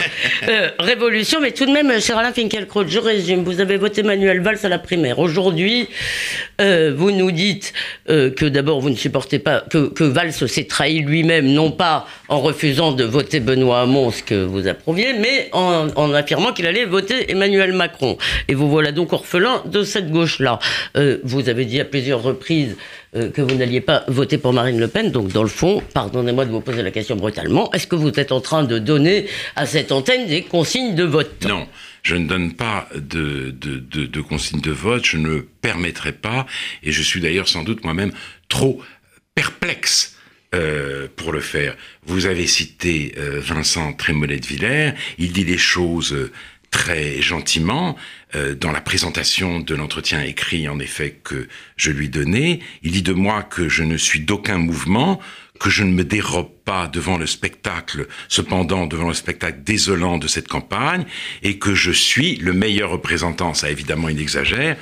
Révolution, 0.79 1.39
mais 1.41 1.51
tout 1.51 1.65
de 1.65 1.71
même, 1.71 2.01
cher 2.01 2.17
Alain 2.17 2.33
Finkielkraut, 2.33 2.85
je 2.87 2.99
résume, 2.99 3.43
vous 3.43 3.61
avez 3.61 3.77
voté 3.77 4.03
Manuel 4.03 4.41
Valls 4.41 4.59
à 4.63 4.69
la 4.69 4.79
primaire. 4.79 5.19
Aujourd'hui, 5.19 5.87
vous 6.59 7.11
nous 7.11 7.31
dites 7.31 7.73
que 8.07 8.45
d'abord, 8.45 8.81
vous 8.81 8.89
ne 8.89 8.95
supportez 8.95 9.39
pas, 9.39 9.61
que, 9.61 10.03
Valls 10.03 10.33
s'est 10.33 10.65
trahi 10.65 10.99
lui-même, 10.99 11.47
non 11.47 11.71
pas 11.71 12.07
en 12.27 12.39
refusant 12.41 12.91
de 12.91 13.03
voter 13.03 13.39
Benoît 13.39 13.81
Hamon, 13.81 14.11
ce 14.11 14.23
que 14.23 14.43
vous 14.43 14.67
approuviez, 14.67 15.13
mais 15.13 15.49
en, 15.53 16.13
affirmant 16.13 16.53
qu'il 16.53 16.67
allait 16.67 16.85
voter 16.85 17.31
Emmanuel 17.31 17.73
Macron. 17.73 18.17
Et 18.47 18.53
vous 18.53 18.69
voilà 18.69 18.91
donc 18.91 19.13
orphelin 19.13 19.61
de 19.65 19.83
cette 19.83 20.11
gauche-là. 20.11 20.59
Euh, 20.97 21.17
vous 21.23 21.49
avez 21.49 21.65
dit 21.65 21.79
à 21.79 21.85
plusieurs 21.85 22.21
reprises 22.21 22.75
euh, 23.15 23.29
que 23.31 23.41
vous 23.41 23.55
n'alliez 23.55 23.81
pas 23.81 24.03
voter 24.07 24.37
pour 24.37 24.53
Marine 24.53 24.79
Le 24.79 24.87
Pen, 24.87 25.11
donc 25.11 25.31
dans 25.31 25.43
le 25.43 25.49
fond, 25.49 25.81
pardonnez-moi 25.93 26.45
de 26.45 26.51
vous 26.51 26.61
poser 26.61 26.83
la 26.83 26.91
question 26.91 27.15
brutalement, 27.15 27.71
est-ce 27.71 27.87
que 27.87 27.95
vous 27.95 28.11
êtes 28.19 28.31
en 28.31 28.41
train 28.41 28.63
de 28.63 28.77
donner 28.77 29.27
à 29.55 29.65
cette 29.65 29.91
antenne 29.91 30.27
des 30.27 30.41
consignes 30.43 30.95
de 30.95 31.03
vote? 31.03 31.45
Non. 31.47 31.67
Je 32.03 32.15
ne 32.15 32.27
donne 32.27 32.53
pas 32.53 32.87
de, 32.93 33.49
de, 33.49 34.21
consignes 34.21 34.61
de 34.61 34.71
vote, 34.71 35.03
je 35.05 35.17
ne 35.17 35.39
permettrai 35.39 36.11
pas, 36.11 36.45
et 36.83 36.91
je 36.91 37.01
suis 37.01 37.19
d'ailleurs 37.19 37.47
sans 37.47 37.63
doute 37.63 37.83
moi-même 37.83 38.11
trop 38.47 38.79
perplexe 39.33 40.15
euh, 40.53 41.07
pour 41.15 41.31
le 41.31 41.39
faire. 41.39 41.75
Vous 42.05 42.27
avez 42.27 42.45
cité 42.45 43.15
euh, 43.17 43.39
Vincent 43.39 43.93
Trémollet 43.93 44.37
de 44.37 44.45
Villers, 44.45 44.91
il 45.17 45.31
dit 45.31 45.45
des 45.45 45.57
choses 45.57 46.15
très 46.69 47.21
gentiment 47.21 47.95
dans 48.59 48.71
la 48.71 48.81
présentation 48.81 49.59
de 49.59 49.75
l'entretien 49.75 50.21
écrit 50.21 50.67
en 50.67 50.79
effet 50.79 51.19
que 51.23 51.47
je 51.77 51.91
lui 51.91 52.09
donnais. 52.09 52.59
Il 52.83 52.91
dit 52.91 53.01
de 53.01 53.13
moi 53.13 53.43
que 53.43 53.69
je 53.69 53.83
ne 53.83 53.97
suis 53.97 54.19
d'aucun 54.19 54.57
mouvement, 54.57 55.21
que 55.59 55.69
je 55.69 55.83
ne 55.83 55.91
me 55.91 56.03
dérobe 56.03 56.49
pas 56.65 56.87
devant 56.87 57.17
le 57.17 57.27
spectacle, 57.27 58.07
cependant 58.27 58.87
devant 58.87 59.07
le 59.07 59.13
spectacle 59.13 59.59
désolant 59.63 60.17
de 60.17 60.27
cette 60.27 60.47
campagne, 60.47 61.05
et 61.43 61.57
que 61.57 61.73
je 61.75 61.91
suis 61.91 62.35
le 62.37 62.53
meilleur 62.53 62.91
représentant, 62.91 63.53
ça 63.53 63.69
évidemment 63.69 64.09
il 64.09 64.19
exagère, 64.19 64.75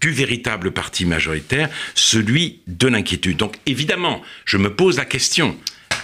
du 0.00 0.10
véritable 0.10 0.70
parti 0.70 1.04
majoritaire, 1.04 1.68
celui 1.94 2.60
de 2.66 2.88
l'inquiétude. 2.88 3.36
Donc 3.36 3.56
évidemment, 3.66 4.22
je 4.44 4.56
me 4.56 4.74
pose 4.74 4.98
la 4.98 5.04
question, 5.04 5.56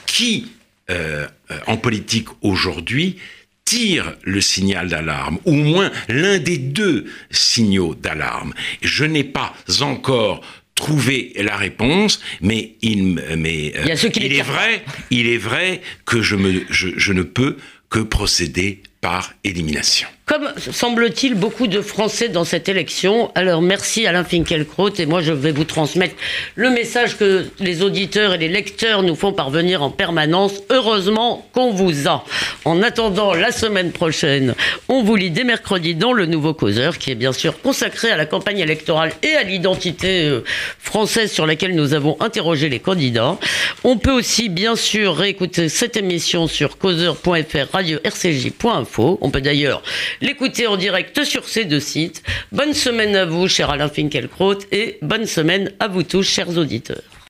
qui 0.06 0.52
euh, 0.90 1.26
euh, 1.50 1.58
en 1.66 1.76
politique 1.76 2.28
aujourd'hui 2.42 3.16
tire 3.66 4.14
le 4.22 4.40
signal 4.40 4.88
d'alarme, 4.88 5.38
ou 5.44 5.50
au 5.50 5.56
moins 5.56 5.90
l'un 6.08 6.38
des 6.38 6.56
deux 6.56 7.04
signaux 7.30 7.94
d'alarme. 7.94 8.54
Je 8.80 9.04
n'ai 9.04 9.24
pas 9.24 9.54
encore 9.80 10.40
trouver 10.74 11.32
la 11.36 11.56
réponse, 11.56 12.22
mais 12.40 12.76
il, 12.80 13.14
mais, 13.36 13.74
il, 14.14 14.32
est 14.32 14.42
vrai, 14.42 14.84
il 15.10 15.26
est 15.26 15.38
vrai 15.38 15.82
que 16.06 16.22
je, 16.22 16.36
me, 16.36 16.64
je 16.70 17.12
ne 17.12 17.22
peux 17.22 17.56
que 17.90 18.00
procéder 18.00 18.82
par 19.00 19.34
élimination. 19.44 20.08
Comme 20.26 20.50
semble-t-il 20.58 21.36
beaucoup 21.36 21.68
de 21.68 21.80
Français 21.80 22.28
dans 22.28 22.42
cette 22.42 22.68
élection, 22.68 23.30
alors 23.36 23.62
merci 23.62 24.08
Alain 24.08 24.24
Finkielkraut 24.24 24.90
et 24.98 25.06
moi 25.06 25.22
je 25.22 25.32
vais 25.32 25.52
vous 25.52 25.62
transmettre 25.62 26.16
le 26.56 26.68
message 26.68 27.16
que 27.16 27.46
les 27.60 27.82
auditeurs 27.82 28.34
et 28.34 28.38
les 28.38 28.48
lecteurs 28.48 29.04
nous 29.04 29.14
font 29.14 29.32
parvenir 29.32 29.84
en 29.84 29.90
permanence. 29.90 30.54
Heureusement 30.68 31.46
qu'on 31.52 31.70
vous 31.72 32.08
a. 32.08 32.24
En 32.64 32.82
attendant 32.82 33.34
la 33.34 33.52
semaine 33.52 33.92
prochaine, 33.92 34.56
on 34.88 35.04
vous 35.04 35.14
lit 35.14 35.30
dès 35.30 35.44
mercredi 35.44 35.94
dans 35.94 36.12
le 36.12 36.26
Nouveau 36.26 36.54
Causeur 36.54 36.98
qui 36.98 37.12
est 37.12 37.14
bien 37.14 37.32
sûr 37.32 37.60
consacré 37.62 38.10
à 38.10 38.16
la 38.16 38.26
campagne 38.26 38.58
électorale 38.58 39.12
et 39.22 39.34
à 39.34 39.44
l'identité 39.44 40.24
euh, 40.24 40.42
française 40.80 41.30
sur 41.30 41.46
laquelle 41.46 41.76
nous 41.76 41.94
avons 41.94 42.16
interrogé 42.18 42.68
les 42.68 42.80
candidats. 42.80 43.38
On 43.84 43.96
peut 43.96 44.10
aussi 44.10 44.48
bien 44.48 44.74
sûr 44.74 45.14
réécouter 45.14 45.68
cette 45.68 45.96
émission 45.96 46.48
sur 46.48 46.78
causeur.fr, 46.78 47.72
radio 47.72 48.00
rcj.info. 48.04 49.18
On 49.20 49.30
peut 49.30 49.40
d'ailleurs 49.40 49.84
l'écouter 50.20 50.66
en 50.66 50.76
direct 50.76 51.24
sur 51.24 51.48
ces 51.48 51.64
deux 51.64 51.80
sites. 51.80 52.22
Bonne 52.52 52.74
semaine 52.74 53.16
à 53.16 53.24
vous, 53.24 53.48
cher 53.48 53.70
Alain 53.70 53.88
Finkielkraut, 53.88 54.58
et 54.72 54.98
bonne 55.02 55.26
semaine 55.26 55.72
à 55.80 55.88
vous 55.88 56.02
tous, 56.02 56.22
chers 56.22 56.56
auditeurs. 56.56 57.15